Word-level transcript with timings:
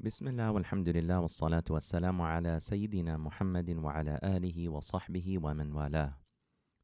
بسم 0.00 0.27
الله 0.27 0.51
والحمد 0.51 0.89
لله 0.89 1.19
والصلاة 1.19 1.63
والسلام 1.69 2.21
على 2.21 2.59
سيدنا 2.59 3.17
محمد 3.17 3.69
وعلى 3.69 4.19
آله 4.23 4.69
وصحبه 4.69 5.37
ومن 5.37 5.71
والاه. 5.71 6.13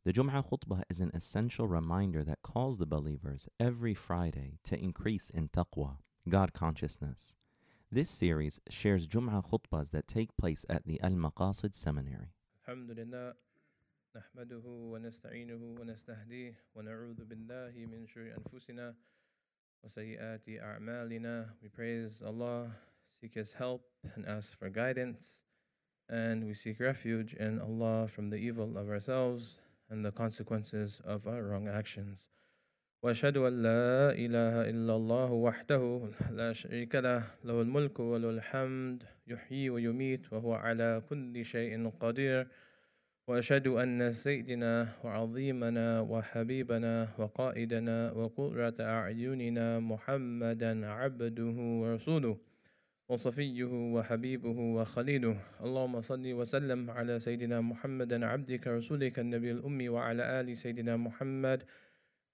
The 0.04 0.14
Jum'ah 0.14 0.44
khutbah 0.48 0.84
is 0.90 1.00
an 1.02 1.12
essential 1.16 1.68
reminder 1.68 2.24
that 2.24 2.44
calls 2.44 2.78
the 2.78 2.86
believers 2.86 3.50
every 3.60 3.96
Friday 3.96 4.60
to 4.66 4.78
increase 4.80 5.32
in 5.32 5.50
taqwa, 5.50 5.98
God 6.30 6.54
consciousness. 6.54 7.36
This 7.92 8.10
series 8.10 8.62
shares 8.70 9.08
Jum'ah 9.08 9.44
khutbahs 9.50 9.90
that 9.92 10.08
take 10.08 10.38
place 10.38 10.64
at 10.70 10.86
the 10.86 11.02
Al 11.02 11.12
Maqasid 11.12 11.74
Seminary. 11.74 12.30
الحمد 12.68 12.92
لله 12.92 13.34
نحمده 14.16 14.64
ونستعينه 14.66 15.76
ونستهديه 15.80 16.54
ونعوذ 16.76 17.26
بالله 17.26 17.74
من 17.86 18.08
شرور 18.08 18.36
أنفسنا 18.38 18.96
وسيئات 19.84 20.50
أعمالنا 20.50 21.56
We 21.64 21.70
praise 21.70 22.22
Allah, 22.22 22.72
seek 23.20 23.34
His 23.34 23.54
help 23.54 23.82
and 24.16 24.26
ask 24.26 24.58
for 24.58 24.70
guidance. 24.70 25.44
And 26.10 26.46
we 26.46 26.54
seek 26.54 26.80
refuge 26.80 27.34
in 27.34 27.60
Allah 27.60 28.08
from 28.08 28.30
the 28.30 28.38
evil 28.38 28.78
of 28.78 28.90
ourselves 28.90 29.60
and 29.90 30.06
the 30.06 30.12
consequences 30.12 31.02
of 31.04 31.28
our 31.28 31.44
wrong 31.44 31.68
actions. 31.68 32.30
وأشهد 33.04 33.38
أن 33.38 33.62
لا 33.62 34.12
إله 34.12 34.70
إلا 34.70 34.96
الله 34.96 35.32
وحده 35.32 36.10
لا 36.32 36.54
شريك 36.54 36.96
له 36.96 37.24
له 37.44 37.62
الملك 37.62 38.00
وله 38.00 38.30
الحمد 38.30 39.04
يحيي 39.28 39.70
ويميت 39.70 40.34
وهو 40.34 40.54
على 40.54 41.02
كل 41.10 41.46
شيء 41.46 41.90
قدير. 42.00 42.48
وأشهد 43.28 43.68
أن 43.68 44.12
سيدنا 44.12 44.88
وعظيمنا 45.04 46.02
وحبيبنا 46.02 47.08
وقائدنا 47.18 48.12
وقرة 48.12 48.78
أعيننا 48.80 49.80
محمدا 49.80 50.88
عبده 50.88 51.56
ورسوله. 51.82 52.47
وصفيه 53.10 53.94
وحبيبه 53.96 54.60
وخليله. 54.60 55.38
اللهم 55.64 56.02
صل 56.02 56.34
وسلم 56.34 56.92
على 56.92 57.20
سيدنا 57.20 57.62
محمد 57.62 58.24
عبدك 58.24 58.68
رسولك 58.68 59.20
النبي 59.20 59.52
الأمي 59.52 59.90
وعلى 59.90 60.42
آل 60.42 60.58
سيدنا 60.58 60.98
محمد 60.98 61.64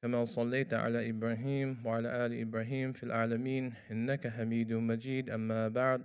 كما 0.02 0.26
صليت 0.26 0.74
على 0.74 1.10
إبراهيم 1.10 1.86
وعلى 1.86 2.26
آل 2.26 2.42
إبراهيم 2.42 2.94
في 2.94 3.04
العالمين. 3.04 3.74
إنك 3.92 4.28
حميد 4.28 4.74
مجيد. 4.74 5.30
أما 5.30 5.68
بعد 5.68 6.04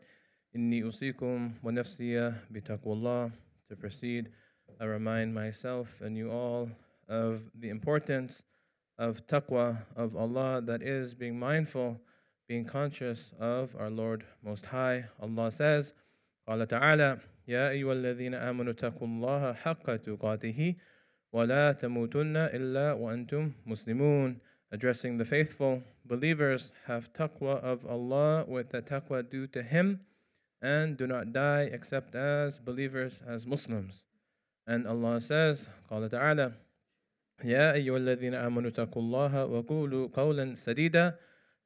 إني 0.57 0.83
أوصيكم 0.83 1.53
ونفسي 1.65 2.33
بتقوى 2.51 2.93
الله 2.93 3.31
To 3.71 3.77
proceed, 3.77 4.33
I 4.81 4.85
remind 4.85 5.35
myself 5.35 6.01
and 6.01 6.17
you 6.17 6.31
all 6.31 6.71
of 7.09 7.45
the 7.55 7.69
importance 7.69 8.43
of 8.99 9.27
taqwa 9.27 9.77
of 9.97 10.17
Allah, 10.17 10.63
that 10.65 10.83
is 10.83 11.15
being 11.15 11.39
mindful, 11.39 12.01
being 12.48 12.66
conscious 12.66 13.34
of 13.40 13.76
our 13.80 13.90
Lord 13.90 14.26
Most 14.44 14.66
High. 14.66 15.06
Allah 15.22 15.52
says, 15.52 15.94
قال 16.48 16.68
تعالى 16.68 17.20
يا 17.48 17.70
أيها 17.70 17.94
الذين 17.94 18.34
آمنوا 18.34 18.74
اتقوا 18.74 19.08
الله 19.08 19.54
حق 19.54 19.96
تقاته 19.96 20.76
ولا 21.34 21.72
تموتن 21.72 22.38
إلا 22.38 22.94
وأنتم 22.94 23.52
مسلمون 23.66 24.40
Addressing 24.72 25.18
the 25.18 25.26
faithful 25.26 25.84
believers, 26.06 26.72
have 26.88 27.14
taqwa 27.14 27.62
of 27.62 27.86
Allah 27.86 28.44
with 28.48 28.72
the 28.72 28.82
taqwa 28.82 29.22
due 29.30 29.46
to 29.48 29.62
Him, 29.62 30.00
and 30.64 30.98
do 30.98 31.06
not 31.06 31.32
die 31.32 31.70
except 31.72 32.16
as 32.16 32.58
believers, 32.58 33.22
as 33.28 33.46
Muslims. 33.46 34.06
And 34.66 34.88
Allah 34.88 35.22
says, 35.22 35.70
قال 35.92 36.10
تعالى 36.10 36.54
يا 37.46 37.74
أيها 37.74 37.98
الذين 37.98 38.34
آمنوا 38.34 38.70
اتقوا 38.70 39.02
الله 39.02 39.46
وقولوا 39.46 40.08
قولا 40.14 40.56
سديدا 40.56 41.16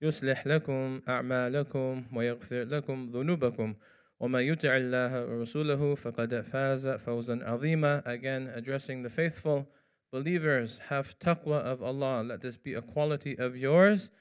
يصلح 0.02 0.48
لكم 0.48 1.02
أعمالكم 1.08 2.04
ويغفر 2.14 2.64
لكم 2.64 3.12
ذنوبكم 3.14 3.76
وما 4.20 4.42
يطع 4.42 4.78
الله 4.78 5.26
ورسوله 5.26 5.96
فقد 5.96 6.42
فاز 6.42 6.88
فوزا 6.88 7.44
عظيما 7.44 8.04
Again, 8.06 8.48
addressing 8.56 9.04
the 9.04 9.10
faithful 9.10 9.68
believers, 10.12 10.80
have 10.90 11.18
taqwa 11.20 11.60
of 11.60 11.82
Allah. 11.82 12.24
Let 12.24 12.42
this 12.42 12.58
be 12.58 12.74
a 12.74 12.82
quality 12.82 13.38
of 13.38 13.58
yours 13.58 14.12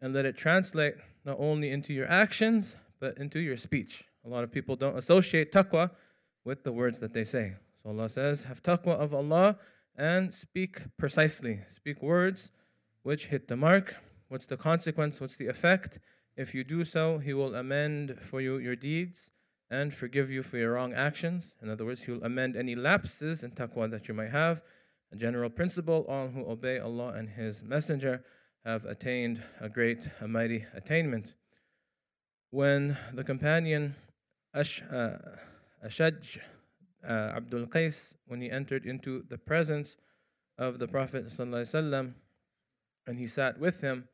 and 0.00 0.14
let 0.14 0.26
it 0.26 0.36
translate 0.36 0.94
not 1.24 1.36
only 1.38 1.70
into 1.70 1.92
your 1.92 2.10
actions 2.10 2.76
but 3.00 3.18
into 3.18 3.40
your 3.40 3.56
speech. 3.56 4.04
A 4.24 4.28
lot 4.28 4.44
of 4.44 4.50
people 4.50 4.76
don't 4.76 4.96
associate 4.96 5.52
taqwa 5.52 5.90
with 6.44 6.64
the 6.64 6.72
words 6.72 6.98
that 7.00 7.12
they 7.12 7.24
say. 7.24 7.54
So 7.82 7.90
Allah 7.90 8.08
says, 8.08 8.44
have 8.44 8.62
taqwa 8.62 8.94
of 8.94 9.14
Allah 9.14 9.58
and 9.96 10.32
speak 10.32 10.80
precisely. 10.96 11.60
Speak 11.66 12.02
words 12.02 12.52
which 13.02 13.26
hit 13.26 13.48
the 13.48 13.56
mark. 13.56 13.94
What's 14.31 14.45
the 14.45 14.55
consequence? 14.55 15.19
What's 15.19 15.35
the 15.35 15.47
effect? 15.47 15.99
If 16.37 16.55
you 16.55 16.63
do 16.63 16.85
so, 16.85 17.17
He 17.17 17.33
will 17.33 17.53
amend 17.53 18.17
for 18.21 18.39
you 18.39 18.59
your 18.59 18.77
deeds 18.77 19.29
and 19.69 19.93
forgive 19.93 20.31
you 20.31 20.41
for 20.41 20.55
your 20.55 20.71
wrong 20.75 20.93
actions. 20.93 21.53
In 21.61 21.69
other 21.69 21.83
words, 21.83 22.03
He 22.03 22.13
will 22.13 22.23
amend 22.23 22.55
any 22.55 22.73
lapses 22.73 23.43
in 23.43 23.51
taqwa 23.51 23.91
that 23.91 24.07
you 24.07 24.13
might 24.13 24.29
have. 24.29 24.61
A 25.11 25.17
general 25.17 25.49
principle 25.49 26.05
all 26.07 26.29
who 26.29 26.49
obey 26.49 26.79
Allah 26.79 27.09
and 27.09 27.27
His 27.27 27.61
Messenger 27.61 28.23
have 28.63 28.85
attained 28.85 29.43
a 29.59 29.67
great, 29.67 30.07
a 30.21 30.29
mighty 30.29 30.65
attainment. 30.73 31.35
When 32.51 32.95
the 33.13 33.25
companion 33.25 33.95
Ash, 34.53 34.81
uh, 34.89 35.17
Ashaj 35.85 36.39
uh, 37.03 37.33
Abdul 37.35 37.65
Qais, 37.65 38.15
when 38.27 38.39
he 38.39 38.49
entered 38.49 38.85
into 38.85 39.25
the 39.27 39.37
presence 39.37 39.97
of 40.57 40.79
the 40.79 40.87
Prophet 40.87 41.25
and 43.07 43.19
he 43.19 43.27
sat 43.27 43.59
with 43.59 43.81
him, 43.81 44.07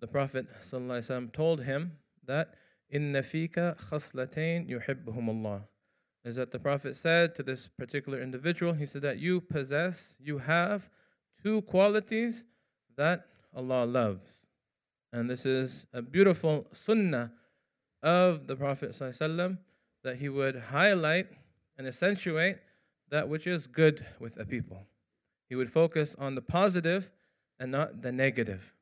the 0.00 0.06
Prophet 0.06 0.46
ﷺ 0.60 1.32
told 1.32 1.62
him 1.62 1.92
that 2.26 2.54
in 2.88 3.14
fika 3.22 3.76
khaslatain 3.78 4.68
yuhibbuhum 4.68 5.28
Allah. 5.28 5.62
Is 6.24 6.36
that 6.36 6.50
the 6.50 6.58
Prophet 6.58 6.96
said 6.96 7.34
to 7.36 7.42
this 7.42 7.68
particular 7.68 8.20
individual, 8.20 8.72
he 8.74 8.86
said 8.86 9.02
that 9.02 9.18
you 9.18 9.40
possess, 9.40 10.16
you 10.18 10.38
have 10.38 10.90
two 11.42 11.62
qualities 11.62 12.44
that 12.96 13.26
Allah 13.54 13.84
loves. 13.84 14.48
And 15.12 15.28
this 15.28 15.46
is 15.46 15.86
a 15.92 16.02
beautiful 16.02 16.66
sunnah 16.72 17.32
of 18.02 18.46
the 18.46 18.56
Prophet 18.56 18.90
ﷺ 18.90 19.58
that 20.02 20.16
he 20.16 20.28
would 20.28 20.56
highlight 20.56 21.26
and 21.78 21.86
accentuate 21.86 22.58
that 23.10 23.28
which 23.28 23.46
is 23.46 23.66
good 23.66 24.06
with 24.18 24.36
a 24.38 24.44
people. 24.44 24.86
He 25.48 25.56
would 25.56 25.70
focus 25.70 26.14
on 26.18 26.34
the 26.34 26.42
positive 26.42 27.10
and 27.58 27.72
not 27.72 28.02
the 28.02 28.12
negative. 28.12 28.72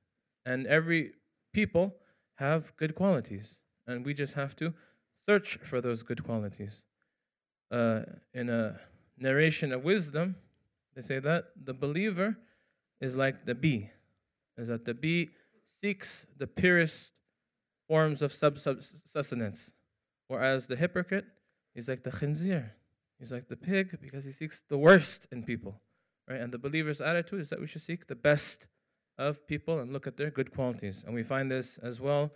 And 0.49 0.67
every 0.67 1.13
people 1.53 1.95
have 2.37 2.75
good 2.79 2.95
qualities, 2.95 3.61
and 3.87 4.03
we 4.07 4.15
just 4.15 4.33
have 4.33 4.57
to 4.57 4.73
search 5.29 5.59
for 5.59 5.83
those 5.83 6.03
good 6.03 6.25
qualities. 6.25 6.85
Uh, 7.71 8.01
in 8.33 8.49
a 8.49 8.81
narration 9.19 9.75
of 9.75 9.85
wisdom, 9.85 10.37
they 10.95 11.03
say 11.03 11.19
that 11.19 11.49
the 11.63 11.75
believer 11.75 12.35
is 12.99 13.15
like 13.15 13.45
the 13.45 13.55
bee, 13.55 13.91
is 14.57 14.69
that 14.69 14.87
the 14.87 14.95
bee 14.95 15.29
seeks 15.67 16.27
the 16.39 16.47
purest 16.47 17.13
forms 17.87 18.23
of 18.23 18.33
sustenance, 18.33 19.75
whereas 20.29 20.67
the 20.67 20.77
hypocrite 20.77 21.27
is 21.75 21.91
like 21.91 22.03
the 22.05 22.11
khinzir, 22.11 22.71
he's 23.19 23.33
like 23.33 23.49
the 23.49 23.57
pig 23.57 23.99
because 24.01 24.25
he 24.25 24.33
seeks 24.33 24.63
the 24.63 24.79
worst 24.79 25.29
in 25.31 25.43
people, 25.43 25.83
right? 26.27 26.41
And 26.41 26.51
the 26.51 26.59
believer's 26.59 27.03
attitude 27.03 27.43
is 27.43 27.51
that 27.51 27.61
we 27.61 27.67
should 27.67 27.83
seek 27.83 28.07
the 28.07 28.17
best 28.17 28.67
of 29.19 29.47
people 29.47 29.81
and 29.81 29.93
look 29.93 30.07
at 30.07 30.17
their 30.17 30.31
good 30.31 30.53
qualities. 30.53 31.05
And 31.05 31.15
we 31.15 31.23
find 31.23 31.51
this 31.51 31.79
as 31.79 32.01
well 32.01 32.33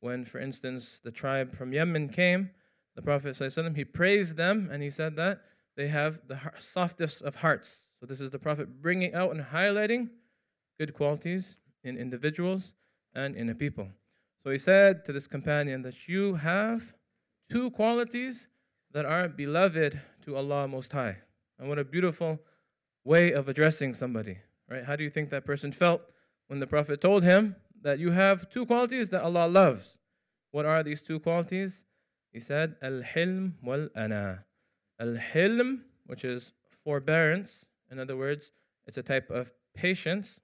when, 0.00 0.24
for 0.24 0.38
instance, 0.38 1.00
the 1.02 1.12
tribe 1.12 1.54
from 1.54 1.72
Yemen 1.72 2.08
came. 2.08 2.50
The 2.96 3.02
Prophet 3.02 3.34
ﷺ, 3.34 3.76
he 3.76 3.84
praised 3.84 4.36
them 4.36 4.68
and 4.72 4.82
he 4.82 4.90
said 4.90 5.16
that 5.16 5.42
they 5.76 5.88
have 5.88 6.20
the 6.26 6.38
softest 6.58 7.22
of 7.22 7.36
hearts. 7.36 7.90
So 8.00 8.06
this 8.06 8.20
is 8.20 8.30
the 8.30 8.38
Prophet 8.38 8.82
bringing 8.82 9.14
out 9.14 9.30
and 9.30 9.40
highlighting 9.40 10.10
good 10.78 10.94
qualities 10.94 11.56
in 11.84 11.96
individuals 11.96 12.74
and 13.14 13.36
in 13.36 13.48
a 13.48 13.54
people. 13.54 13.88
So 14.42 14.50
he 14.50 14.58
said 14.58 15.04
to 15.04 15.12
this 15.12 15.26
companion 15.26 15.82
that 15.82 16.08
you 16.08 16.34
have 16.34 16.94
two 17.50 17.70
qualities 17.70 18.48
that 18.92 19.04
are 19.04 19.28
beloved 19.28 20.00
to 20.24 20.36
Allah 20.36 20.66
Most 20.68 20.92
High. 20.92 21.18
And 21.58 21.68
what 21.68 21.78
a 21.78 21.84
beautiful 21.84 22.40
way 23.04 23.32
of 23.32 23.48
addressing 23.48 23.94
somebody, 23.94 24.38
right? 24.68 24.84
How 24.84 24.96
do 24.96 25.04
you 25.04 25.10
think 25.10 25.30
that 25.30 25.44
person 25.44 25.72
felt 25.72 26.02
when 26.48 26.60
the 26.60 26.66
Prophet 26.66 27.00
told 27.00 27.22
him 27.22 27.56
that 27.82 27.98
you 27.98 28.10
have 28.10 28.50
two 28.50 28.66
qualities 28.66 29.10
that 29.10 29.22
Allah 29.22 29.46
loves? 29.46 29.98
What 30.50 30.66
are 30.66 30.82
these 30.82 31.02
two 31.02 31.18
qualities? 31.18 31.84
He 32.32 32.40
said, 32.40 32.76
Al-Hilm 32.82 33.54
wal-Ana. 33.62 34.44
Al-Hilm, 35.00 35.80
which 36.06 36.24
is 36.24 36.52
forbearance. 36.84 37.66
In 37.90 37.98
other 37.98 38.16
words, 38.16 38.52
it's 38.86 38.98
a 38.98 39.02
type 39.02 39.30
of 39.30 39.52
patience 39.74 40.40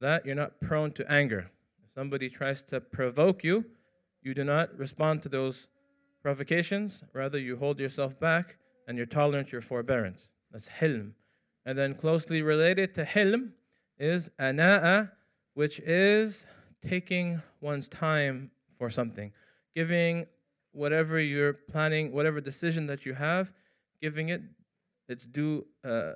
that 0.00 0.26
you're 0.26 0.34
not 0.34 0.60
prone 0.60 0.90
to 0.92 1.10
anger. 1.10 1.50
If 1.84 1.92
somebody 1.92 2.28
tries 2.28 2.62
to 2.64 2.80
provoke 2.80 3.44
you, 3.44 3.64
you 4.22 4.34
do 4.34 4.44
not 4.44 4.76
respond 4.78 5.22
to 5.22 5.28
those 5.28 5.68
provocations. 6.22 7.04
Rather, 7.12 7.38
you 7.38 7.56
hold 7.56 7.80
yourself 7.80 8.18
back 8.18 8.56
and 8.86 8.96
you're 8.96 9.06
tolerant, 9.06 9.52
you're 9.52 9.60
forbearant. 9.60 10.28
That's 10.50 10.68
hilm. 10.68 11.12
And 11.64 11.78
then 11.78 11.94
closely 11.94 12.42
related 12.42 12.94
to 12.94 13.04
hilm 13.04 13.52
is 13.98 14.30
ana'a, 14.38 15.12
which 15.54 15.80
is 15.80 16.46
taking 16.82 17.40
one's 17.60 17.88
time 17.88 18.50
for 18.78 18.90
something, 18.90 19.32
giving 19.74 20.26
whatever 20.72 21.20
you're 21.20 21.52
planning, 21.52 22.12
whatever 22.12 22.40
decision 22.40 22.86
that 22.86 23.04
you 23.06 23.14
have, 23.14 23.52
giving 24.00 24.30
it 24.30 24.42
its 25.08 25.26
due 25.26 25.66
uh, 25.84 26.12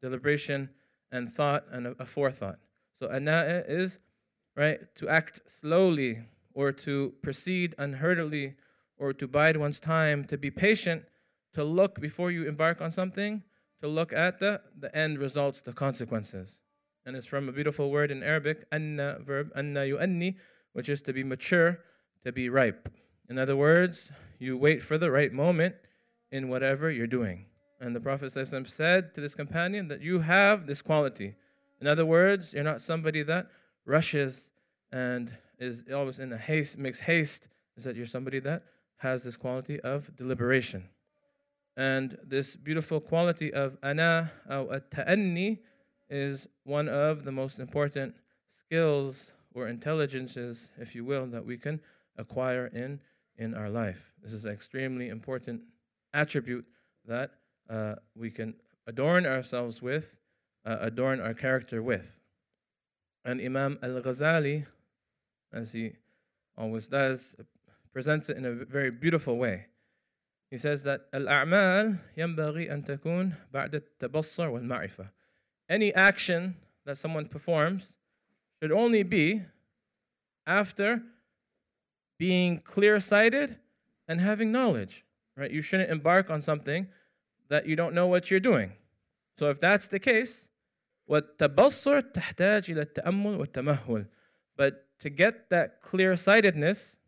deliberation 0.00 0.70
and 1.12 1.28
thought 1.28 1.64
and 1.70 1.86
a, 1.86 2.06
forethought. 2.06 2.58
So 2.94 3.08
ana 3.08 3.64
is 3.66 3.98
right 4.56 4.78
to 4.96 5.08
act 5.08 5.42
slowly 5.46 6.20
or 6.54 6.72
to 6.72 7.14
proceed 7.22 7.74
unhurriedly 7.78 8.54
or 8.96 9.12
to 9.12 9.28
bide 9.28 9.56
one's 9.56 9.80
time, 9.80 10.24
to 10.26 10.36
be 10.36 10.50
patient, 10.50 11.04
to 11.52 11.64
look 11.64 12.00
before 12.00 12.30
you 12.30 12.46
embark 12.46 12.80
on 12.80 12.92
something, 12.92 13.42
to 13.80 13.88
look 13.88 14.12
at 14.12 14.38
the, 14.38 14.60
the 14.78 14.94
end 14.96 15.18
results, 15.18 15.60
the 15.62 15.72
consequences. 15.72 16.60
And 17.08 17.16
it's 17.16 17.26
from 17.26 17.48
a 17.48 17.52
beautiful 17.52 17.90
word 17.90 18.10
in 18.10 18.22
Arabic, 18.22 18.66
anna 18.70 19.16
verb, 19.22 19.50
anna 19.56 19.80
yu'anni, 19.80 20.36
which 20.74 20.90
is 20.90 21.00
to 21.00 21.14
be 21.14 21.22
mature, 21.22 21.78
to 22.22 22.32
be 22.32 22.50
ripe. 22.50 22.86
In 23.30 23.38
other 23.38 23.56
words, 23.56 24.12
you 24.38 24.58
wait 24.58 24.82
for 24.82 24.98
the 24.98 25.10
right 25.10 25.32
moment 25.32 25.74
in 26.32 26.50
whatever 26.50 26.90
you're 26.90 27.06
doing. 27.06 27.46
And 27.80 27.96
the 27.96 28.00
Prophet 28.00 28.28
said 28.30 29.14
to 29.14 29.22
this 29.22 29.34
companion 29.34 29.88
that 29.88 30.02
you 30.02 30.18
have 30.18 30.66
this 30.66 30.82
quality. 30.82 31.34
In 31.80 31.86
other 31.86 32.04
words, 32.04 32.52
you're 32.52 32.62
not 32.62 32.82
somebody 32.82 33.22
that 33.22 33.46
rushes 33.86 34.50
and 34.92 35.32
is 35.58 35.84
always 35.90 36.18
in 36.18 36.30
a 36.34 36.36
haste, 36.36 36.76
makes 36.76 37.00
haste, 37.00 37.48
is 37.78 37.84
that 37.84 37.96
you're 37.96 38.04
somebody 38.04 38.40
that 38.40 38.64
has 38.98 39.24
this 39.24 39.34
quality 39.34 39.80
of 39.80 40.14
deliberation. 40.14 40.86
And 41.74 42.18
this 42.22 42.54
beautiful 42.54 43.00
quality 43.00 43.50
of 43.54 43.78
ana 43.82 44.30
or 44.46 44.74
at-ta'anni 44.74 45.62
is 46.09 46.47
one 46.63 46.87
of 46.89 47.23
the 47.23 47.31
most 47.31 47.59
important 47.59 48.15
skills 48.47 49.33
or 49.53 49.67
intelligences, 49.67 50.71
if 50.77 50.95
you 50.95 51.05
will, 51.05 51.25
that 51.27 51.45
we 51.45 51.57
can 51.57 51.79
acquire 52.17 52.67
in, 52.67 52.99
in 53.37 53.53
our 53.53 53.69
life. 53.69 54.13
This 54.21 54.33
is 54.33 54.45
an 54.45 54.51
extremely 54.51 55.09
important 55.09 55.63
attribute 56.13 56.65
that 57.05 57.31
uh, 57.69 57.95
we 58.15 58.29
can 58.29 58.55
adorn 58.87 59.25
ourselves 59.25 59.81
with, 59.81 60.17
uh, 60.65 60.77
adorn 60.81 61.19
our 61.19 61.33
character 61.33 61.81
with. 61.81 62.19
And 63.25 63.39
Imam 63.39 63.79
Al 63.81 64.01
Ghazali, 64.01 64.65
as 65.51 65.71
he 65.71 65.93
always 66.57 66.87
does, 66.87 67.35
presents 67.91 68.29
it 68.29 68.37
in 68.37 68.45
a 68.45 68.51
very 68.51 68.91
beautiful 68.91 69.37
way. 69.37 69.67
He 70.51 70.57
says 70.57 70.83
that 70.83 71.07
Al-a'mal 71.13 71.97
ينبغي 72.17 72.71
أن 72.71 72.85
تكون 72.85 73.33
بعد 73.51 73.75
التبصر 73.75 74.49
والمعرفة. 74.49 75.09
Any 75.69 75.93
action 75.93 76.55
that 76.85 76.97
someone 76.97 77.27
performs 77.27 77.97
should 78.61 78.71
only 78.71 79.03
be 79.03 79.41
after 80.45 81.01
being 82.19 82.59
clear-sighted 82.59 83.57
and 84.07 84.21
having 84.21 84.51
knowledge. 84.51 85.05
Right? 85.35 85.51
You 85.51 85.61
shouldn't 85.61 85.89
embark 85.89 86.29
on 86.29 86.41
something 86.41 86.87
that 87.49 87.65
you 87.65 87.75
don't 87.75 87.93
know 87.93 88.07
what 88.07 88.29
you're 88.29 88.39
doing. 88.39 88.73
So 89.37 89.49
if 89.49 89.59
that's 89.59 89.87
the 89.87 89.99
case, 89.99 90.49
والتبصر 91.09 92.13
تحتاج 92.13 92.69
إلى 92.69 92.85
التأمل 92.85 93.37
والتمهل. 93.37 94.07
But 94.55 94.87
to 94.99 95.09
get 95.09 95.49
that 95.49 95.81
clear-sightedness 95.81 96.99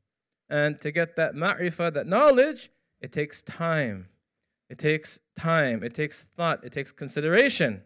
and 0.49 0.79
to 0.81 0.91
get 0.91 1.15
that 1.15 1.35
ma'rifah, 1.35 1.93
that 1.93 2.07
knowledge, 2.07 2.69
it 2.99 3.11
takes 3.11 3.41
time. 3.41 4.09
It 4.69 4.79
takes 4.79 5.19
time. 5.37 5.83
It 5.83 5.93
takes 5.93 6.23
thought. 6.23 6.63
It 6.63 6.71
takes 6.71 6.91
consideration. 6.91 7.83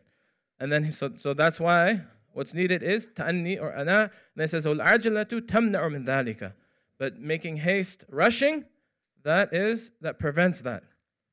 And 0.59 0.71
then, 0.71 0.91
so, 0.91 1.11
so 1.15 1.33
that's 1.33 1.59
why 1.59 2.01
what's 2.33 2.53
needed 2.53 2.83
is 2.83 3.09
ta'anni 3.15 3.57
or 3.57 3.73
ana. 3.73 4.01
And 4.01 4.11
then 4.35 4.45
it 4.45 4.49
says, 4.49 4.65
وَالْعَجْلَةُ 4.65 5.25
تَمْنَعُ 5.25 5.81
مِنْ 5.81 6.05
ذَلِكَ 6.05 6.53
But 6.97 7.19
making 7.19 7.57
haste, 7.57 8.05
rushing, 8.09 8.65
that 9.23 9.53
is, 9.53 9.91
that 10.01 10.19
prevents 10.19 10.61
that. 10.61 10.83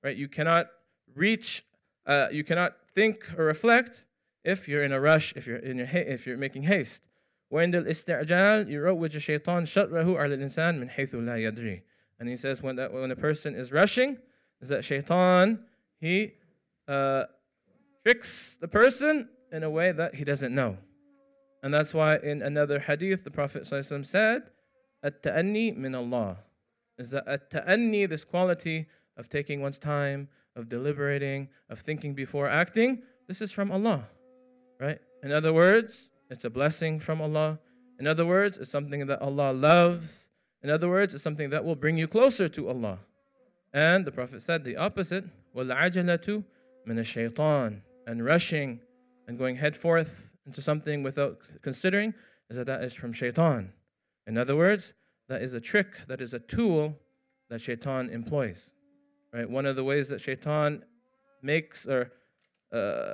Right? 0.03 0.17
You 0.17 0.29
cannot 0.29 0.69
reach, 1.15 1.65
uh, 2.07 2.29
you 2.31 2.45
cannot 2.45 2.77
think 2.93 3.31
or 3.39 3.45
reflect 3.45 4.07
if 4.45 4.69
you're 4.69 4.85
in 4.85 4.93
a 4.93 5.01
rush, 5.01 5.33
if 5.35 5.47
you're, 5.47 5.57
in 5.57 5.79
your 5.79 5.87
ha- 5.87 5.99
if 6.07 6.27
you're 6.27 6.37
making 6.37 6.63
haste. 6.63 7.09
وعند 7.51 7.75
الاستعجال 7.75 8.71
يروج 8.71 9.15
الشيطان 9.15 9.67
شطره 9.67 10.19
على 10.19 10.35
الإنسان 10.35 10.81
من 10.81 10.91
حيث 10.91 11.15
لا 11.15 11.37
يدري. 11.39 11.83
And 12.19 12.29
he 12.29 12.37
says 12.37 12.63
when, 12.63 12.77
that, 12.77 12.93
when 12.93 13.11
a 13.11 13.17
person 13.17 13.55
is 13.55 13.73
rushing, 13.73 14.19
is 14.61 14.69
that 14.71 14.85
shaitan, 14.85 15.61
he 16.01 16.33
uh, 16.89 17.25
tricks 18.05 18.57
the 18.61 18.69
person 18.69 19.29
in 19.53 19.63
a 19.63 19.71
way 19.71 19.93
that 19.93 20.15
he 20.15 20.25
doesn't 20.25 20.55
know. 20.55 20.77
And 21.63 21.73
that's 21.73 21.93
why 21.93 22.19
in 22.19 22.43
another 22.43 22.79
hadith, 22.79 23.25
the 23.25 23.31
Prophet 23.31 23.63
ﷺ 23.63 24.07
said, 24.07 24.43
At-ta'anni 25.03 25.73
min 25.73 25.95
Allah. 25.95 26.39
Is 26.99 27.11
that 27.11 27.27
at-ta'anni, 27.27 28.07
this 28.07 28.25
quality 28.25 28.87
of 29.17 29.29
taking 29.29 29.61
one's 29.61 29.79
time, 29.79 30.29
of 30.55 30.69
deliberating, 30.69 31.49
of 31.69 31.79
thinking 31.79 32.15
before 32.15 32.49
acting, 32.49 33.03
this 33.27 33.43
is 33.43 33.53
from 33.53 33.71
Allah. 33.71 34.05
Right? 34.81 34.99
In 35.23 35.33
other 35.33 35.53
words, 35.53 36.11
it's 36.31 36.45
a 36.45 36.51
blessing 36.51 37.01
from 37.01 37.21
Allah. 37.21 37.59
In 37.99 38.07
other 38.07 38.27
words, 38.27 38.59
it's 38.59 38.71
something 38.71 39.07
that 39.07 39.21
Allah 39.21 39.53
loves. 39.53 40.31
In 40.63 40.71
other 40.71 40.89
words, 40.89 41.15
it's 41.15 41.23
something 41.23 41.51
that 41.51 41.65
will 41.65 41.77
bring 41.77 41.97
you 41.97 42.07
closer 42.07 42.49
to 42.49 42.69
Allah. 42.69 42.99
And 43.73 44.05
the 44.05 44.13
Prophet 44.13 44.41
said 44.43 44.65
the 44.65 44.77
opposite, 44.77 45.25
وَالْعَجَلَةُ 45.55 46.45
مِنَ 46.87 46.99
الشَّيْطَانِ 46.99 47.81
and 48.12 48.26
rushing 48.26 48.82
and 49.30 49.38
going 49.38 49.56
head 49.56 49.74
forth 49.74 50.34
into 50.46 50.62
something 50.62 51.02
without 51.02 51.38
considering 51.62 52.14
is 52.50 52.58
that 52.58 52.68
that 52.68 52.84
is 52.84 52.94
from 52.94 53.14
shaitan. 53.14 53.72
In 54.28 54.38
other 54.38 54.58
words, 54.58 54.94
that 55.30 55.42
is 55.42 55.54
a 55.54 55.62
trick, 55.62 55.96
that 56.10 56.20
is 56.20 56.34
a 56.34 56.40
tool 56.40 57.00
that 57.50 57.62
shaitan 57.62 58.10
employs. 58.10 58.74
Right? 59.32 59.50
One 59.50 59.66
of 59.66 59.78
the 59.78 59.86
ways 59.86 60.10
that 60.10 60.20
shaitan 60.20 60.84
makes 61.42 61.88
or 61.88 62.12
uh, 62.74 63.14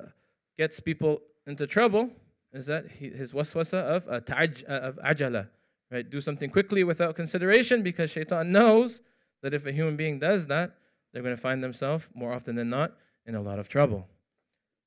gets 0.58 0.80
people 0.80 1.22
into 1.46 1.68
trouble 1.68 2.10
is 2.52 2.66
that 2.66 2.90
he, 2.90 3.12
his 3.12 3.34
waswasa 3.34 3.78
of 3.78 4.08
uh, 4.08 4.20
ta'aj, 4.22 4.64
uh, 4.68 4.72
of 4.72 5.00
ajala, 5.06 5.48
right? 5.92 6.10
Do 6.10 6.20
something 6.20 6.50
quickly 6.50 6.84
without 6.84 7.16
consideration 7.16 7.84
because 7.84 8.10
shaitan 8.10 8.52
knows 8.52 9.02
that 9.44 9.54
if 9.54 9.68
a 9.68 9.72
human 9.72 9.96
being 9.96 10.18
does 10.18 10.48
that, 10.48 10.72
they're 11.14 11.22
going 11.22 11.36
to 11.36 11.42
find 11.42 11.64
themselves 11.64 12.10
more 12.16 12.34
often 12.34 12.56
than 12.56 12.72
not 12.72 12.94
in 13.28 13.36
a 13.36 13.42
lot 13.42 13.60
of 13.60 13.68
trouble. 13.68 14.08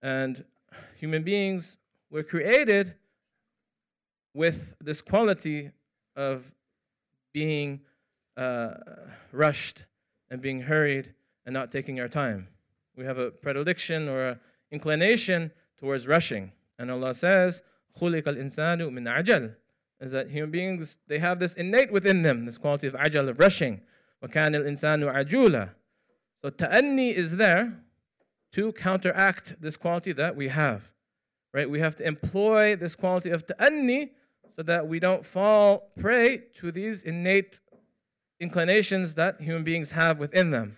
And 0.01 0.43
human 0.99 1.23
beings 1.23 1.77
were 2.09 2.23
created 2.23 2.95
with 4.33 4.75
this 4.79 5.01
quality 5.01 5.71
of 6.15 6.53
being 7.33 7.81
uh, 8.37 8.75
rushed 9.31 9.85
and 10.29 10.41
being 10.41 10.61
hurried 10.61 11.13
and 11.45 11.53
not 11.53 11.71
taking 11.71 11.99
our 11.99 12.07
time. 12.07 12.47
We 12.95 13.05
have 13.05 13.17
a 13.17 13.31
predilection 13.31 14.07
or 14.07 14.29
an 14.29 14.39
inclination 14.71 15.51
towards 15.77 16.07
rushing. 16.07 16.51
And 16.79 16.91
Allah 16.91 17.13
says, 17.13 17.63
خُلِقَ 17.97 18.23
الْإِنسَانُ 18.23 18.81
مِنْ 18.81 19.09
عَجَلٍ 19.09 19.55
Is 20.01 20.11
that 20.11 20.29
human 20.29 20.51
beings, 20.51 20.97
they 21.07 21.19
have 21.19 21.39
this 21.39 21.55
innate 21.55 21.91
within 21.91 22.21
them, 22.21 22.45
this 22.45 22.57
quality 22.57 22.87
of 22.87 22.93
ajal, 22.93 23.29
of 23.29 23.39
rushing. 23.39 23.81
وَكَانَ 24.23 24.55
الْإِنسَانُ 24.55 25.11
عَجُولًا 25.13 25.69
So 26.41 26.49
ta'anni 26.49 27.15
is 27.15 27.37
there 27.37 27.73
to 28.52 28.72
counteract 28.72 29.60
this 29.60 29.76
quality 29.76 30.12
that 30.12 30.36
we 30.36 30.48
have. 30.48 30.92
Right? 31.52 31.68
We 31.68 31.80
have 31.80 31.96
to 31.96 32.06
employ 32.06 32.76
this 32.76 32.94
quality 32.94 33.30
of 33.30 33.46
ta'anni 33.46 34.12
so 34.54 34.62
that 34.62 34.86
we 34.86 35.00
don't 35.00 35.24
fall 35.24 35.90
prey 35.98 36.44
to 36.54 36.70
these 36.70 37.02
innate 37.02 37.60
inclinations 38.38 39.14
that 39.16 39.40
human 39.40 39.64
beings 39.64 39.92
have 39.92 40.18
within 40.18 40.50
them. 40.50 40.76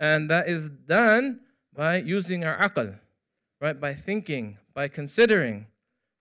And 0.00 0.28
that 0.30 0.48
is 0.48 0.68
done 0.68 1.40
by 1.74 1.98
using 1.98 2.44
our 2.44 2.58
aql, 2.58 2.98
right? 3.60 3.78
By 3.78 3.94
thinking, 3.94 4.58
by 4.74 4.88
considering, 4.88 5.66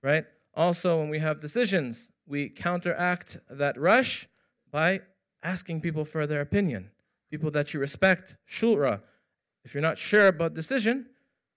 right? 0.03 0.25
Also, 0.53 0.99
when 0.99 1.09
we 1.09 1.19
have 1.19 1.39
decisions, 1.39 2.11
we 2.27 2.49
counteract 2.49 3.37
that 3.49 3.79
rush 3.79 4.27
by 4.71 5.01
asking 5.43 5.81
people 5.81 6.05
for 6.05 6.27
their 6.27 6.41
opinion, 6.41 6.91
people 7.29 7.51
that 7.51 7.73
you 7.73 7.79
respect, 7.79 8.37
shura. 8.47 9.01
If 9.63 9.73
you're 9.73 9.81
not 9.81 9.97
sure 9.97 10.27
about 10.27 10.53
decision, 10.53 11.07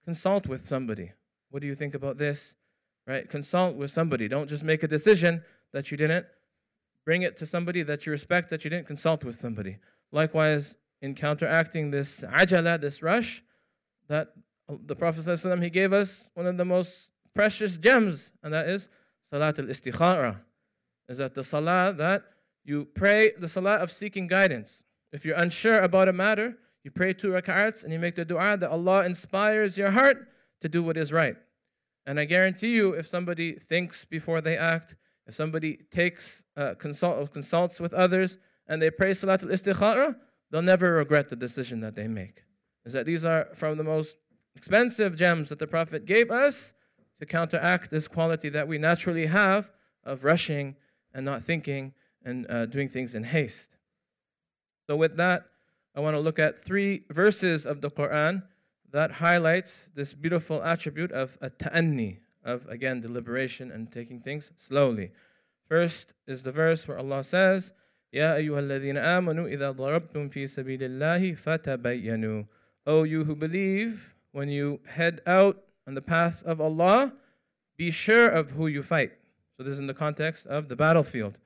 consult 0.04 0.46
with 0.46 0.66
somebody. 0.66 1.12
What 1.50 1.60
do 1.60 1.66
you 1.66 1.74
think 1.74 1.94
about 1.94 2.18
this? 2.18 2.54
Right? 3.06 3.28
Consult 3.28 3.76
with 3.76 3.90
somebody. 3.90 4.28
Don't 4.28 4.48
just 4.48 4.64
make 4.64 4.82
a 4.82 4.88
decision 4.88 5.42
that 5.72 5.90
you 5.90 5.96
didn't 5.96 6.26
bring 7.04 7.22
it 7.22 7.36
to 7.36 7.46
somebody 7.46 7.82
that 7.82 8.06
you 8.06 8.12
respect 8.12 8.48
that 8.50 8.64
you 8.64 8.70
didn't 8.70 8.86
consult 8.86 9.24
with 9.24 9.34
somebody. 9.34 9.76
Likewise, 10.10 10.76
in 11.02 11.14
counteracting 11.14 11.90
this 11.90 12.22
ajala, 12.22 12.80
this 12.80 13.02
rush, 13.02 13.42
that 14.08 14.28
the 14.68 14.96
Prophet 14.96 15.20
ﷺ, 15.20 15.62
he 15.62 15.70
gave 15.70 15.92
us 15.92 16.30
one 16.34 16.46
of 16.46 16.56
the 16.56 16.64
most 16.64 17.10
precious 17.34 17.76
gems, 17.76 18.32
and 18.42 18.54
that 18.54 18.68
is 18.68 18.88
Salat 19.22 19.58
al 19.58 19.66
Istikhara. 19.66 20.36
Is 21.08 21.18
that 21.18 21.34
the 21.34 21.44
salah 21.44 21.92
that 21.98 22.24
you 22.64 22.86
pray, 22.86 23.32
the 23.38 23.48
salah 23.48 23.76
of 23.76 23.90
seeking 23.90 24.26
guidance. 24.26 24.84
If 25.12 25.24
you're 25.24 25.36
unsure 25.36 25.80
about 25.80 26.08
a 26.08 26.12
matter, 26.12 26.56
you 26.84 26.90
pray 26.90 27.14
two 27.14 27.30
rak'ats 27.30 27.82
and 27.82 27.92
you 27.92 27.98
make 27.98 28.14
the 28.14 28.24
dua 28.24 28.56
that 28.58 28.70
Allah 28.70 29.04
inspires 29.06 29.76
your 29.76 29.90
heart 29.90 30.28
to 30.60 30.68
do 30.68 30.82
what 30.82 30.96
is 30.96 31.12
right. 31.12 31.36
And 32.06 32.20
I 32.20 32.26
guarantee 32.26 32.74
you, 32.74 32.92
if 32.92 33.06
somebody 33.06 33.52
thinks 33.52 34.04
before 34.04 34.42
they 34.42 34.58
act, 34.58 34.94
if 35.26 35.34
somebody 35.34 35.78
takes 35.90 36.44
uh, 36.56 36.74
consult, 36.74 37.32
consults 37.32 37.80
with 37.80 37.94
others 37.94 38.36
and 38.68 38.80
they 38.80 38.90
pray 38.90 39.12
Salatul 39.12 39.50
Istikhara, 39.50 40.16
they'll 40.50 40.62
never 40.62 40.92
regret 40.92 41.30
the 41.30 41.36
decision 41.36 41.80
that 41.80 41.94
they 41.94 42.06
make. 42.06 42.44
Is 42.84 42.92
that 42.92 43.06
these 43.06 43.24
are 43.24 43.48
from 43.54 43.78
the 43.78 43.84
most 43.84 44.18
expensive 44.54 45.16
gems 45.16 45.48
that 45.48 45.58
the 45.58 45.66
Prophet 45.66 46.04
gave 46.04 46.30
us 46.30 46.74
to 47.18 47.24
counteract 47.24 47.90
this 47.90 48.06
quality 48.06 48.50
that 48.50 48.68
we 48.68 48.76
naturally 48.76 49.26
have 49.26 49.72
of 50.04 50.24
rushing 50.24 50.76
and 51.14 51.24
not 51.24 51.42
thinking 51.42 51.94
and 52.24 52.46
uh, 52.50 52.66
doing 52.66 52.88
things 52.88 53.14
in 53.14 53.24
haste. 53.24 53.76
So, 54.86 54.96
with 54.96 55.16
that, 55.16 55.46
I 55.95 56.01
want 56.01 56.15
to 56.15 56.21
look 56.21 56.39
at 56.39 56.57
three 56.57 57.03
verses 57.09 57.65
of 57.65 57.81
the 57.81 57.89
Quran 57.89 58.43
that 58.91 59.11
highlights 59.11 59.89
this 59.95 60.13
beautiful 60.13 60.63
attribute 60.63 61.11
of 61.11 61.37
a 61.41 61.49
ta'anni, 61.49 62.19
of 62.43 62.65
again 62.67 63.01
deliberation 63.01 63.71
and 63.71 63.91
taking 63.91 64.19
things 64.19 64.51
slowly. 64.55 65.11
First 65.67 66.13
is 66.27 66.43
the 66.43 66.51
verse 66.51 66.87
where 66.87 66.97
Allah 66.97 67.23
says, 67.23 67.73
يا 68.13 68.35
أيها 68.35 68.59
الذين 68.59 68.97
آمنوا 68.97 69.47
إذا 69.47 69.71
ضربتم 69.71 70.29
في 70.29 70.47
سبيل 70.47 70.83
الله 70.83 71.35
فتبينوا 71.35 72.45
O 72.87 73.03
you 73.03 73.23
who 73.23 73.35
believe, 73.35 74.15
when 74.31 74.49
you 74.49 74.79
head 74.87 75.21
out 75.27 75.61
on 75.85 75.93
the 75.93 76.01
path 76.01 76.41
of 76.43 76.59
Allah, 76.59 77.13
be 77.77 77.91
sure 77.91 78.27
of 78.29 78.51
who 78.51 78.67
you 78.67 78.81
fight. 78.81 79.11
So 79.57 79.63
this 79.63 79.73
is 79.73 79.79
in 79.79 79.87
the 79.87 79.93
context 79.93 80.47
of 80.47 80.69
the 80.69 80.75
battlefield. 80.75 81.37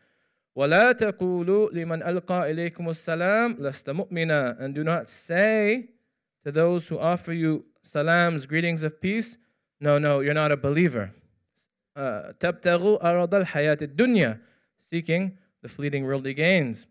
ولا 0.54 0.92
تقولوا 0.92 1.70
لمن 1.70 2.02
ألقى 2.02 2.50
إليكم 2.50 2.90
السلام 2.90 3.56
لست 3.60 3.90
مؤمنا 3.90 4.58
and 4.60 4.74
do 4.74 4.84
not 4.84 5.08
say 5.08 5.88
to 6.44 6.52
those 6.52 6.88
who 6.88 6.98
offer 6.98 7.32
you 7.32 7.64
salams, 7.82 8.46
greetings 8.46 8.82
of 8.82 9.00
peace, 9.00 9.38
no, 9.80 9.98
no, 9.98 10.20
you're 10.20 10.34
not 10.34 10.52
a 10.52 10.56
believer. 10.56 11.10
تبتغوا 12.40 13.10
أرض 13.10 13.34
الحياة 13.34 13.78
الدنيا 13.82 14.40
seeking 14.78 15.36
the 15.62 15.68
fleeting 15.68 16.04
worldly 16.04 16.34
gains. 16.34 16.86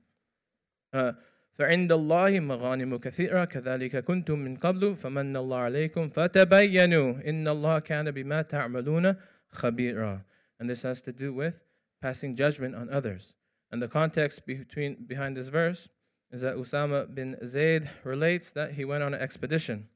Uh, 0.94 1.14
فعند 1.54 1.92
الله 1.92 2.40
مغانم 2.40 2.98
كثيرة 2.98 3.46
كذلك 3.46 4.04
كنتم 4.04 4.40
من 4.40 4.56
قبل 4.56 4.96
فمن 4.96 5.38
الله 5.38 5.58
عليكم 5.58 6.08
فتبينوا 6.08 7.30
إن 7.30 7.48
الله 7.48 7.80
كان 7.80 8.12
بما 8.12 8.42
تعملون 8.42 9.16
خبيرا. 9.50 10.22
And 10.60 10.70
this 10.70 10.84
has 10.84 11.02
to 11.02 11.12
do 11.12 11.34
with 11.34 11.64
passing 12.02 12.36
judgment 12.36 12.76
on 12.76 12.90
others. 12.90 13.34
And 13.72 13.82
the 13.82 13.88
context 13.88 14.46
between, 14.46 15.06
behind 15.06 15.36
this 15.36 15.50
verse 15.50 15.90
is 16.32 16.42
that 16.42 16.56
Usama 16.56 17.14
bin 17.14 17.38
Zayd 17.46 17.90
relates 18.04 18.52
that 18.54 18.74
he 18.74 18.86
went 18.86 19.04
on 19.04 19.14
an 19.14 19.22
expedition 19.22 19.88